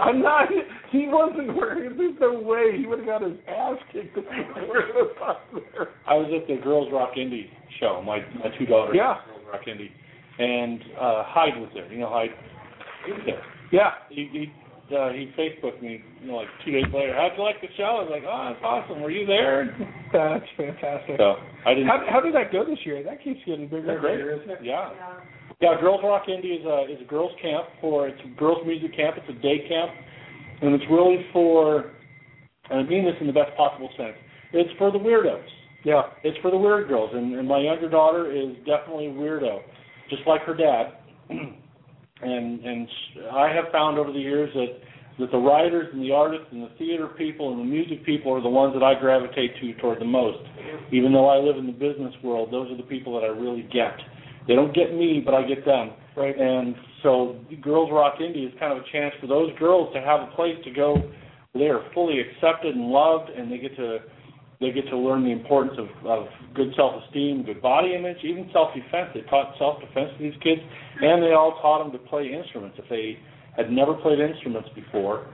[0.00, 0.48] I'm not.
[0.92, 1.96] He wasn't wearing.
[1.96, 5.70] There's no way he would have got his ass kicked if he was wearing a
[5.72, 5.88] there.
[6.06, 7.48] I was at the Girls Rock Indie
[7.80, 8.00] show.
[8.04, 8.94] My my two daughters.
[8.96, 9.18] Yeah.
[9.26, 9.90] Girls Rock Indie,
[10.38, 11.92] and uh Hyde was there.
[11.92, 12.30] You know Hyde.
[13.04, 13.42] He was there.
[13.72, 13.90] Yeah.
[14.10, 14.52] He he
[14.92, 17.14] uh, he Facebooked me, you know, like two days later.
[17.14, 18.00] How'd you like the show?
[18.00, 19.00] I was like, oh, that's awesome.
[19.00, 19.72] Were you there?
[20.12, 21.16] That's fantastic.
[21.18, 21.34] So
[21.66, 21.88] I didn't.
[21.88, 23.02] How how did that go this year?
[23.02, 24.58] That keeps getting bigger and bigger, isn't it?
[24.62, 24.90] Yeah.
[25.60, 28.94] Yeah, Girls Rock Indie is a is a girls camp for it's a girls music
[28.94, 29.16] camp.
[29.18, 29.90] It's a day camp,
[30.62, 31.90] and it's really for,
[32.70, 34.14] and I mean this in the best possible sense.
[34.52, 35.42] It's for the weirdos.
[35.84, 36.02] Yeah.
[36.22, 39.60] It's for the weird girls, and, and my younger daughter is definitely a weirdo,
[40.10, 40.94] just like her dad.
[42.24, 42.88] and and
[43.32, 44.80] I have found over the years that
[45.18, 48.42] that the writers and the artists and the theater people and the music people are
[48.42, 50.42] the ones that I gravitate to toward the most.
[50.92, 53.62] Even though I live in the business world, those are the people that I really
[53.72, 53.94] get.
[54.48, 55.92] They don't get me, but I get them.
[56.16, 56.36] Right.
[56.38, 60.20] And so Girls Rock Indie is kind of a chance for those girls to have
[60.20, 60.94] a place to go
[61.52, 63.98] where they are fully accepted and loved and they get to
[64.64, 68.48] they get to learn the importance of, of good self esteem, good body image, even
[68.52, 69.10] self defense.
[69.12, 70.60] They taught self defense to these kids
[71.00, 72.78] and they all taught them to play instruments.
[72.80, 73.18] If they
[73.56, 75.26] had never played instruments before,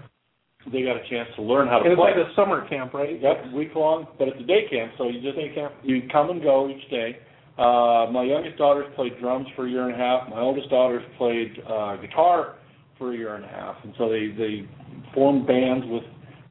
[0.72, 3.20] they got a chance to learn how to And it's like a summer camp, right?
[3.20, 5.72] Yep, week long, but it's a day camp, so you just Day camp.
[5.82, 7.16] you come and go each day.
[7.56, 10.28] Uh, my youngest daughter's played drums for a year and a half.
[10.28, 12.56] My oldest daughter's played uh, guitar
[12.98, 14.68] for a year and a half, and so they they
[15.14, 16.04] form bands with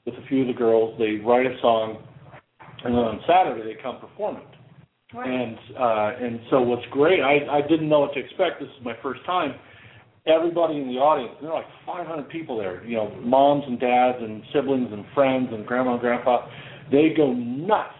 [0.05, 0.97] with a few of the girls.
[0.97, 2.03] They write a song,
[2.83, 4.43] and then on Saturday they come perform it.
[5.11, 8.59] And uh, and so what's great, I I didn't know what to expect.
[8.59, 9.55] This is my first time.
[10.27, 12.85] Everybody in the audience, there are like 500 people there.
[12.85, 16.47] You know, moms and dads and siblings and friends and grandma and grandpa.
[16.91, 17.95] They go nuts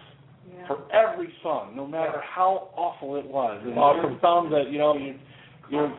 [0.70, 3.60] for every song, no matter how awful it was.
[3.64, 4.16] And Awesome.
[4.16, 5.18] I found that you know you,
[5.70, 5.92] your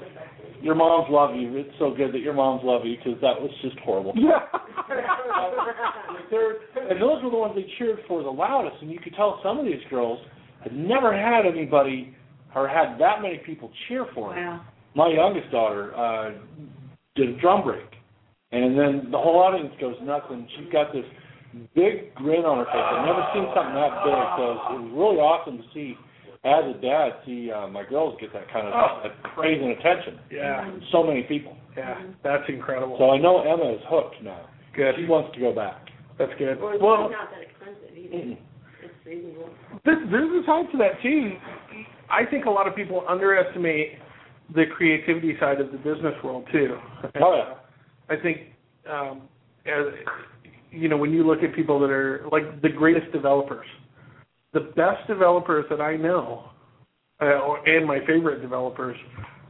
[0.62, 1.58] your moms love you.
[1.58, 4.14] It's so good that your moms love you because that was just horrible.
[4.16, 4.40] Yeah.
[6.90, 9.58] And those were the ones they cheered for the loudest, and you could tell some
[9.58, 10.20] of these girls
[10.64, 12.16] had never had anybody
[12.54, 14.44] or had that many people cheer for them.
[14.46, 14.66] Wow.
[14.94, 16.32] My youngest daughter uh,
[17.16, 17.88] did a drum break,
[18.52, 21.06] and then the whole audience goes nuts, and she's got this
[21.76, 22.76] big grin on her face.
[22.76, 25.96] I've never seen something that big, so it was really awesome to see.
[26.44, 29.02] As a dad, see uh, my girls get that kind of Oh.
[29.04, 30.20] that praise and attention.
[30.32, 30.66] Yeah.
[30.66, 31.56] from So many people.
[31.78, 32.02] Yeah.
[32.24, 32.96] That's incredible.
[32.98, 34.50] So I know Emma is hooked now.
[34.76, 34.96] good.
[34.98, 35.90] She wants to go back.
[36.18, 36.60] That's good.
[36.60, 38.16] Well, it's Well, not that expensive either.
[38.18, 38.38] Mm-mm.
[38.84, 39.50] It's reasonable.
[39.86, 41.34] This, there's a side to that too.
[42.10, 44.00] I think a lot of people underestimate
[44.56, 46.76] the creativity side of the business world too.
[47.22, 47.54] Oh yeah.
[48.10, 48.38] I think,
[48.90, 49.22] um,
[49.66, 49.86] as
[50.72, 53.66] you know, when you look at people that are like the greatest developers,
[54.54, 56.50] the best developers that I know,
[57.22, 58.98] uh, and my favorite developers,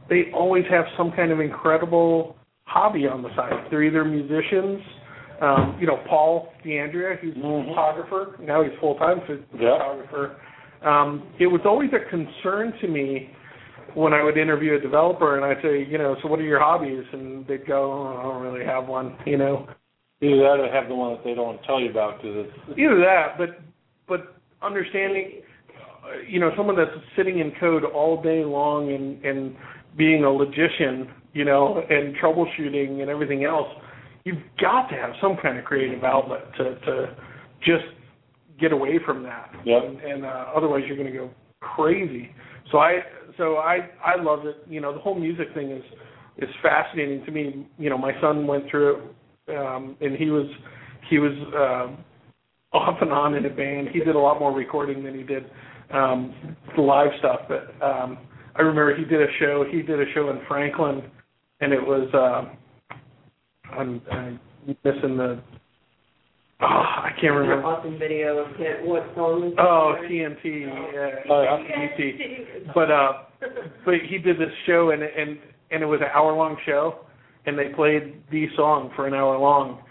[0.08, 3.66] they always have some kind of incredible hobby on the side.
[3.70, 4.80] They're either musicians,
[5.40, 7.64] Um, you know, Paul DeAndrea, he's Mhm.
[7.64, 8.36] a photographer.
[8.38, 9.20] Now he's full time
[9.58, 9.72] Yeah.
[9.76, 10.36] photographer.
[10.82, 13.30] Um, it was always a concern to me
[13.94, 16.60] when I would interview a developer and I'd say, you know, so what are your
[16.60, 17.04] hobbies?
[17.12, 19.66] And they'd go, oh, I don't really have one, you know.
[20.20, 23.00] Either that or have the one that they don't tell you about because it's Either
[23.00, 23.58] that, but
[24.06, 29.56] but understanding, uh, you know, someone that's sitting in code all day long and and
[29.96, 33.68] being a logician, you know, and troubleshooting and everything else,
[34.24, 37.16] you've got to have some kind of creative outlet to to
[37.60, 37.84] just
[38.60, 39.50] get away from that.
[39.64, 39.82] Yep.
[39.84, 42.30] And, and uh, otherwise, you're going to go crazy.
[42.70, 43.00] So I
[43.36, 44.56] so I I love it.
[44.68, 45.82] You know, the whole music thing is
[46.38, 47.66] is fascinating to me.
[47.78, 49.02] You know, my son went through it
[49.48, 50.46] um, and he was
[51.10, 52.04] he was um,
[52.72, 53.88] off and on in a band.
[53.92, 55.44] He did a lot more recording than he did
[55.92, 57.40] um, the live stuff.
[57.48, 58.18] But um,
[58.56, 59.64] I remember he did a show.
[59.70, 61.02] He did a show in Franklin,
[61.60, 62.56] and it was um,
[63.76, 64.40] I'm, I'm
[64.84, 65.40] missing the.
[66.60, 67.64] Oh, I can't remember.
[67.66, 68.86] Awesome video of it.
[68.86, 70.08] What song was Oh, it?
[70.08, 71.88] TNT, uh, Oh, yeah.
[71.88, 72.72] TNT.
[72.72, 73.12] But uh,
[73.84, 75.38] but he did this show and and
[75.72, 77.00] and it was an hour long show,
[77.46, 79.82] and they played the song for an hour long,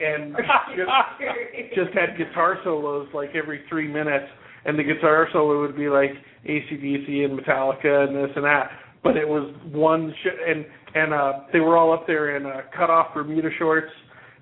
[0.00, 0.36] and
[0.76, 4.26] just, just had guitar solos like every three minutes,
[4.64, 6.10] and the guitar solo would be like
[6.48, 8.70] ACDC and Metallica and this and that,
[9.02, 12.62] but it was one sh- and and uh, they were all up there in uh,
[12.76, 13.92] cut off Bermuda shorts,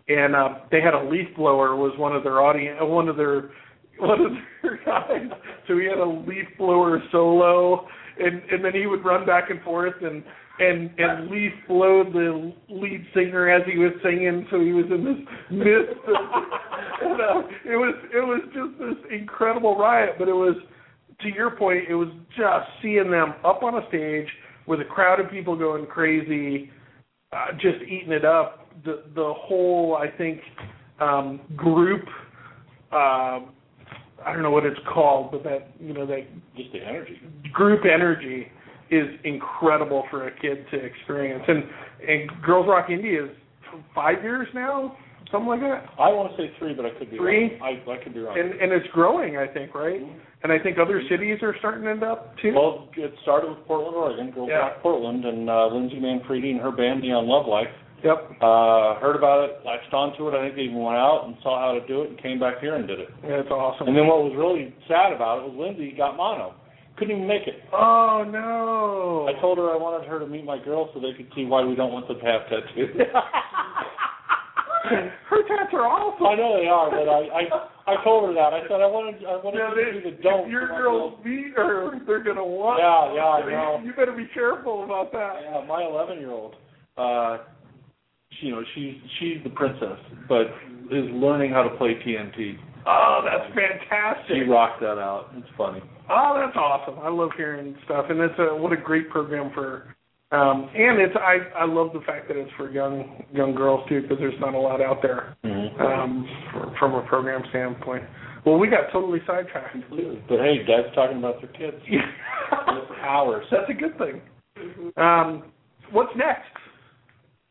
[0.09, 3.51] and uh, they had a leaf blower was one of their audience one of their
[3.99, 4.33] one of
[4.63, 5.29] their guys,
[5.69, 7.87] so he had a leaf blower solo,
[8.19, 10.25] and and then he would run back and forth and
[10.59, 15.05] and and leaf blow the lead singer as he was singing, so he was in
[15.05, 15.17] this
[15.51, 15.99] mist.
[16.07, 16.15] Of,
[17.03, 20.57] and, uh, it was it was just this incredible riot, but it was
[21.23, 24.29] to your point, it was just seeing them up on a stage
[24.67, 26.71] with a crowd of people going crazy,
[27.33, 28.69] uh, just eating it up.
[28.85, 30.41] The the whole I think
[31.01, 32.05] um, group.
[32.93, 33.51] Um,
[34.25, 36.27] I don't know what it's called, but that you know that
[36.57, 37.21] just the energy.
[37.53, 38.49] group energy
[38.91, 41.45] is incredible for a kid to experience.
[41.49, 41.65] And
[42.09, 43.31] and Girls Rock Indy is
[43.95, 44.97] five years now,
[45.33, 45.87] something like that.
[45.99, 47.57] I want to say three, but I could be Three?
[47.59, 47.79] wrong.
[47.87, 48.39] I, I could be wrong.
[48.39, 50.01] And and it's growing, I think, right?
[50.43, 52.53] And I think other cities are starting to end up too.
[52.55, 54.59] Well, it started with Portland, Oregon, Girls Yeah.
[54.59, 57.73] Rock Portland, and uh, Lindsay Manfredi and her band Neon Love Life
[58.05, 58.37] Yep.
[58.45, 60.35] uh, heard about it, latched onto it.
[60.37, 62.61] I think they even went out and saw how to do it, and came back
[62.61, 63.09] here and did it.
[63.25, 63.89] Yeah, it's awesome.
[63.89, 66.53] And then what was really sad about it was Lindsay got mono,
[66.97, 67.61] couldn't even make it.
[67.73, 69.27] oh no.
[69.29, 71.65] I told her I wanted her to meet my girls so they could see why
[71.65, 72.91] we don't want them to have tattoos.
[74.85, 76.27] Her tats are awesome.
[76.29, 78.53] I know they are, but I I, I told her that.
[78.53, 80.45] I said I wanted I wanted Yeah, to they, do the don't.
[80.45, 82.79] if your girls meet her, they're gonna want.
[82.85, 83.81] Yeah, yeah, I know.
[83.83, 85.41] You better be careful about that.
[85.43, 86.55] Yeah, my 11 year old,
[86.99, 87.39] uh,
[88.43, 89.97] you know, she's she's the princess,
[90.29, 90.53] but
[90.93, 92.59] is learning how to play TNT.
[92.87, 94.37] Oh, that's fantastic.
[94.37, 95.31] She rocked that out.
[95.37, 95.81] It's funny.
[96.11, 96.99] Oh, that's awesome.
[97.03, 99.95] I love hearing stuff, and it's a what a great program for.
[100.33, 104.03] Um, and it's I I love the fact that it's for young young girls too,
[104.03, 105.81] because there's not a lot out there Mm-hmm.
[105.83, 108.05] um, for, from a program standpoint.
[108.45, 109.77] Well, we got totally sidetracked.
[110.29, 111.83] But hey, Dad's talking about their kids
[112.51, 113.47] for hours.
[113.51, 114.21] That's a good thing.
[114.97, 115.45] Um,
[115.93, 116.51] what's next?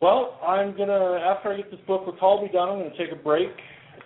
[0.02, 3.24] Well, I'm gonna after I get this book with Taulbee done, I'm gonna take a
[3.24, 3.50] break.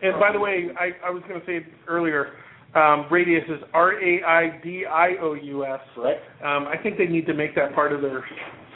[0.01, 2.33] And by the way, I, I was going to say earlier,
[2.75, 5.79] um, Raidious is R A I D I O U S.
[5.97, 6.17] Right?
[6.43, 8.23] Um, I think they need to make that part of their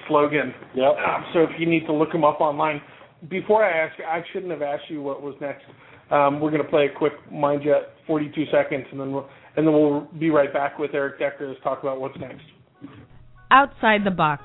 [0.07, 0.53] slogan.
[0.75, 0.85] Yep.
[0.85, 2.81] Um, so if you need to look them up online,
[3.29, 5.65] before I ask, I shouldn't have asked you what was next.
[6.09, 9.73] Um, we're going to play a quick MindJet, 42 seconds, and then we'll, and then
[9.73, 12.43] we'll be right back with Erik Decker to talk about what's next.
[13.49, 14.43] Outside the box,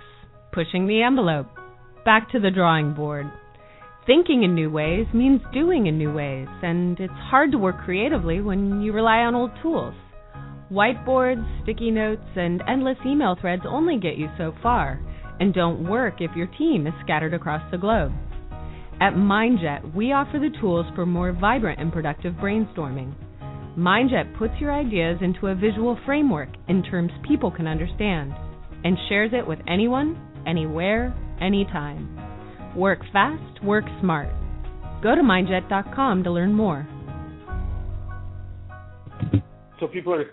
[0.53, 1.49] pushing the envelope,
[2.05, 3.27] back to the drawing board.
[4.07, 8.41] Thinking in new ways means doing in new ways, and it's hard to work creatively
[8.41, 9.95] when you rely on old tools.
[10.71, 15.01] Whiteboards, sticky notes, and endless email threads only get you so far,
[15.41, 18.13] and don't work if your team is scattered across the globe.
[19.01, 23.13] At MindJet, we offer the tools for more vibrant and productive brainstorming.
[23.77, 28.33] MindJet puts your ideas into a visual framework in terms people can understand
[28.85, 32.26] and shares it with anyone, anywhere, anytime.
[32.77, 34.29] Work fast, work smart.
[35.03, 36.87] Go to mindjet.com to learn more.
[39.81, 40.27] So people are.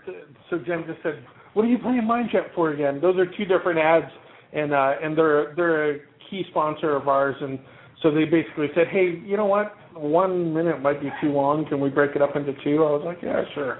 [0.50, 1.24] So Jen just said,
[1.54, 4.12] "What are you playing MindJet for again?" Those are two different ads,
[4.52, 7.58] and uh, and they're they're a key sponsor of ours, and
[8.02, 9.74] so they basically said, "Hey, you know what?
[9.94, 11.66] One minute might be too long.
[11.66, 12.84] Can we break it up into two?
[12.84, 13.78] I was like, "Yeah, sure."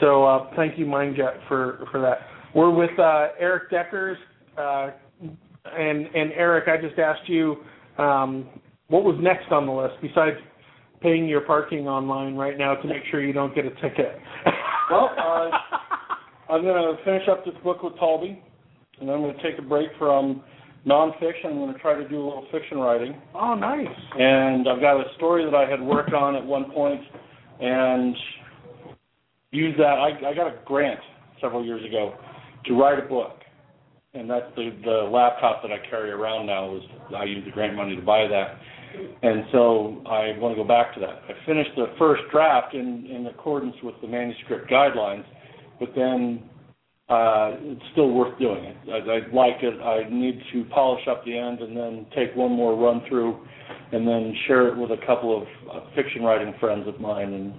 [0.00, 2.18] So uh, thank you, MindJet, for for that.
[2.54, 4.18] We're with uh, Erik Deckers,
[4.56, 4.90] uh,
[5.76, 7.56] and and Erik, I just asked you
[7.96, 10.36] what was next on the list besides
[11.00, 14.18] paying your parking online right now to make sure you don't get a ticket.
[14.90, 18.38] Well, uh, I'm going to finish up this book with Taulbee,
[19.00, 20.42] and then I'm going to take a break from
[20.86, 21.46] nonfiction.
[21.46, 23.20] I'm going to try to do a little fiction writing.
[23.34, 23.86] oh, nice.
[24.18, 27.00] And I've got a story that I had worked on at one point,
[27.60, 28.14] and
[29.52, 29.98] use that.
[29.98, 31.00] I, I got a grant
[31.40, 32.14] several years ago
[32.66, 33.38] to write a book,
[34.14, 36.66] and that's the the laptop that I carry around now.
[36.66, 36.82] Was
[37.16, 38.58] I use the grant money to buy that,
[39.22, 41.22] and so I want to go back to that.
[41.28, 45.24] I finished the first draft in in accordance with the manuscript guidelines,
[45.80, 46.42] but then
[47.08, 48.76] uh, it's still worth doing it.
[48.88, 49.80] I, I like it.
[49.80, 53.38] I need to polish up the end and then take one more run through,
[53.92, 57.54] and then share it with a couple of uh, fiction writing friends of mine and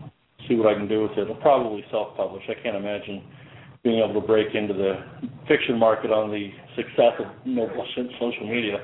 [0.47, 1.27] see what I can do with it.
[1.29, 2.43] I'll probably self-publish.
[2.49, 3.23] I can't imagine
[3.85, 4.95] being able to break into the
[5.47, 8.81] fiction market on the success of no bullshit social media.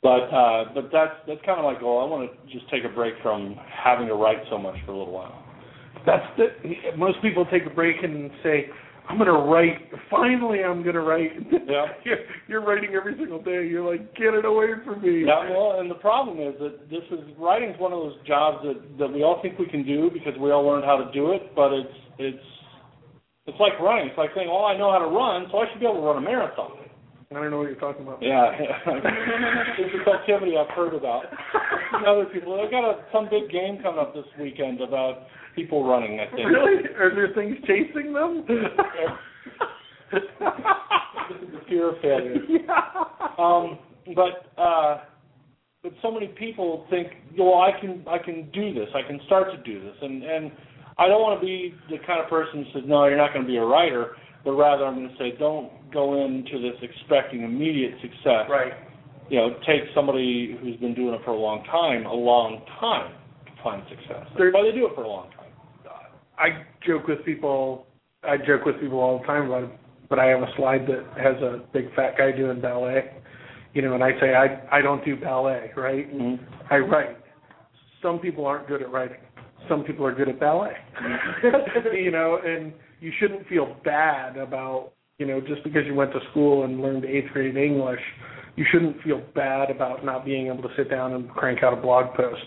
[0.00, 2.00] But uh, but that's that's kind of my goal.
[2.00, 4.96] I want to just take a break from having to write so much for a
[4.96, 5.42] little while.
[6.06, 6.46] That's the
[6.96, 8.66] most people take a break and say,
[9.08, 9.80] "I'm going to write.
[10.10, 11.86] Finally, I'm going to write." Yeah.
[12.04, 13.66] you're, you're writing every single day.
[13.66, 17.02] You're like, "Get it away from me." Yeah, well, and the problem is that this
[17.10, 20.38] is writing's one of those jobs that that we all think we can do because
[20.38, 22.53] we all learned how to do it, but it's it's
[23.46, 24.08] it's like running.
[24.08, 26.06] It's like saying, "Oh, I know how to run, so I should be able to
[26.06, 26.84] run a marathon."
[27.30, 28.22] I don't know what you're talking about.
[28.22, 31.24] Yeah, it's this activity I've heard about.
[31.92, 35.26] And other people, I've got a, some big game coming up this weekend about
[35.56, 36.20] people running.
[36.20, 36.46] I think.
[36.46, 36.88] Really?
[36.94, 38.44] Are there things chasing them?
[38.46, 42.36] This is the fear of failure.
[42.48, 42.80] yeah.
[43.36, 43.78] Um,
[44.14, 44.98] but uh,
[45.82, 48.88] but so many people think, well, I can I can do this.
[48.94, 50.52] I can start to do this, and and
[50.98, 53.44] I don't want to be the kind of person who says, no, you're not going
[53.44, 57.42] to be a writer, but rather I'm going to say, don't go into this expecting
[57.42, 58.46] immediate success.
[58.48, 58.72] Right.
[59.30, 63.12] You know, take somebody who's been doing it for a long time, a long time
[63.46, 64.26] to find success.
[64.38, 65.44] That's why they do it for a long time.
[66.38, 67.86] I joke with people.
[68.22, 69.70] I joke with people all the time about it,
[70.08, 73.12] but I have a slide that has a big fat guy doing ballet.
[73.72, 76.12] You know, and I say I I don't do ballet, right?
[76.12, 76.44] Mm-hmm.
[76.72, 77.16] I write.
[78.02, 79.18] Some people aren't good at writing.
[79.68, 80.74] Some people are good at ballet.
[81.00, 81.94] Mm-hmm.
[81.96, 86.20] you know, and you shouldn't feel bad about you know just because you went to
[86.30, 88.00] school and learned eighth grade English.
[88.56, 91.80] You shouldn't feel bad about not being able to sit down and crank out a
[91.80, 92.44] blog post,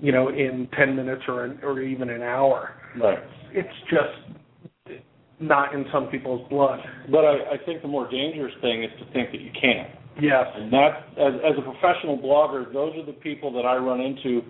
[0.00, 3.18] you know, in ten minutes or an, or even an hour Right.
[3.52, 5.00] it's just
[5.40, 6.80] not in some people's blood.
[7.10, 9.90] But I, I think the more dangerous thing is to think that you can't.
[10.20, 10.44] Yes.
[10.54, 14.42] And that, as, as a professional blogger, those are the people that I run into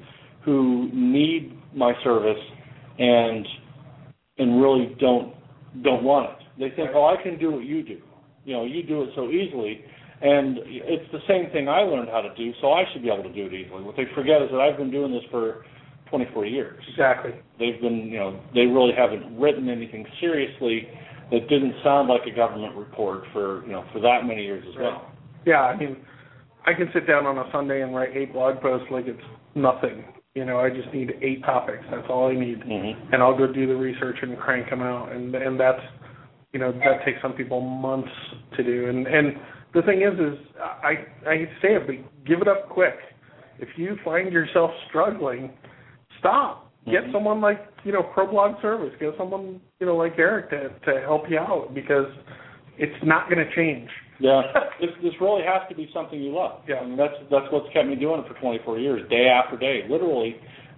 [0.45, 2.39] who need my service
[2.99, 3.47] and
[4.39, 5.35] and really don't
[5.83, 6.37] don't want it.
[6.59, 7.99] They think, oh, I can do what you do.
[8.45, 9.85] You know, you do it so easily,
[10.21, 13.23] and it's the same thing I learned how to do, so I should be able
[13.23, 13.83] to do it easily.
[13.83, 15.65] What they forget is that I've been doing this for
[16.11, 16.83] 24 years.
[16.91, 17.33] Exactly.
[17.59, 20.89] They've been, you know, they really haven't written anything seriously
[21.31, 24.77] that didn't sound like a government report for, you know, for that many years as
[24.79, 25.11] well.
[25.47, 25.97] Yeah, I mean,
[26.67, 29.19] I can sit down on a Sunday and write eight blog posts like it's
[29.55, 30.05] nothing.
[30.35, 31.85] You know, I just need eight topics.
[31.91, 33.13] That's all I need, Mm-hmm.
[33.13, 35.13] and I'll go do the research and crank them out.
[35.13, 35.81] And and that's,
[36.53, 38.09] you know, that takes some people months
[38.57, 38.89] to do.
[38.89, 39.37] And and
[39.75, 42.95] the thing is, is I I say it, but give it up quick.
[43.59, 45.53] If you find yourself struggling,
[46.19, 46.71] stop.
[46.87, 47.13] Get Mhm.
[47.13, 48.95] someone like you know ProBlog Service.
[48.99, 52.07] Get someone you know like Erik to to help you out because
[52.79, 53.91] it's not going to change.
[54.23, 54.43] Yeah,
[54.81, 56.63] this this really has to be something you love.
[56.69, 56.77] Yeah.
[56.77, 59.83] I mean, that's that's what's kept me doing it for 24 years, day after day,
[59.91, 60.37] literally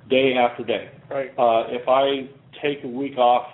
[0.08, 0.90] day after day.
[1.10, 1.30] Right.
[1.38, 2.28] Uh, if I
[2.62, 3.46] take a week off,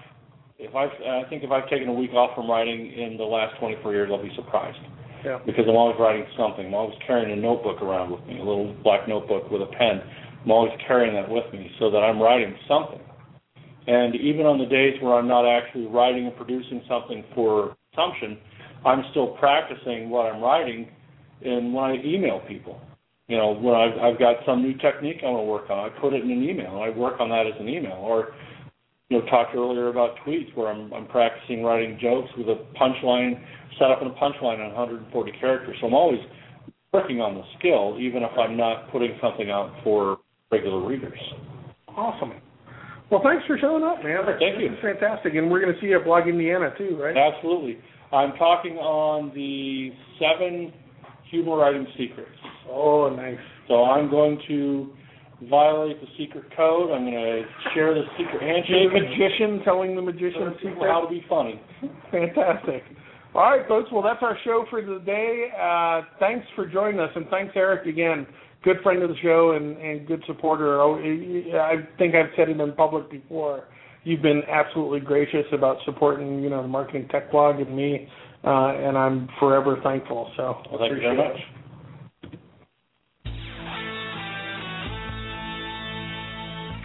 [0.59, 3.59] if I I think if I've taken a week off from writing in the last
[3.59, 4.79] 24 years, I'll be surprised
[5.25, 5.39] Yeah.
[5.45, 6.67] because I'm always writing something.
[6.67, 10.01] I'm always carrying a notebook around with me, a little black notebook with a pen.
[10.45, 13.01] I'm always carrying that with me so that I'm writing something.
[13.87, 18.39] And even on the days where I'm not actually writing and producing something for consumption,
[18.85, 20.89] I'm still practicing what I'm writing
[21.45, 22.81] and when I email people.
[23.29, 26.01] You know, when I've, I've got some new technique I want to work on, I
[26.01, 26.83] put it in an email.
[26.83, 27.99] and I work on that as an email.
[28.03, 28.35] Or,
[29.09, 33.41] you know, talked earlier about tweets where I'm, I'm practicing writing jokes with a punchline,
[33.79, 35.77] set up in a punchline on 140 characters.
[35.81, 36.21] So I'm always
[36.93, 40.19] working on the skill, even if I'm not putting something out for
[40.51, 41.19] regular readers.
[41.89, 42.33] Awesome.
[43.11, 44.23] Well, thanks for showing up, man.
[44.39, 44.73] Thank you.
[44.73, 47.17] It's fantastic, and we're going to see you at Blog Indiana too, right?
[47.17, 47.79] Absolutely.
[48.13, 50.73] I'm talking on the seven
[51.31, 52.31] humor writing secrets.
[52.69, 53.39] Oh, nice.
[53.69, 54.93] So I'm going to
[55.49, 56.91] violate the secret code.
[56.91, 57.43] I'm going to
[57.75, 58.93] share the secret The handshake.
[58.93, 61.61] magician telling the magician people how to be funny.
[62.11, 62.83] Fantastic.
[63.35, 63.91] All right, folks.
[63.93, 65.47] Well, that's our show for the day.
[65.59, 68.27] Uh, thanks for joining us, and thanks, Erik, again.
[68.65, 70.81] good friend of the show and, and good supporter.
[70.81, 73.69] Oh, I think I've said it in public before.
[74.05, 78.09] You've been absolutely gracious about supporting, you know, the marketing tech blog and me,
[78.45, 80.33] uh, and I'm forever thankful.
[80.37, 81.37] So well, thank you very much.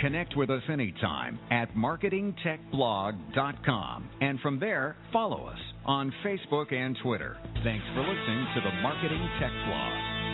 [0.01, 4.09] Connect with us anytime at marketingtechblog.com.
[4.21, 7.37] And from there, follow us on Facebook and Twitter.
[7.63, 10.24] Thanks for listening to the Marketing Tech Blog.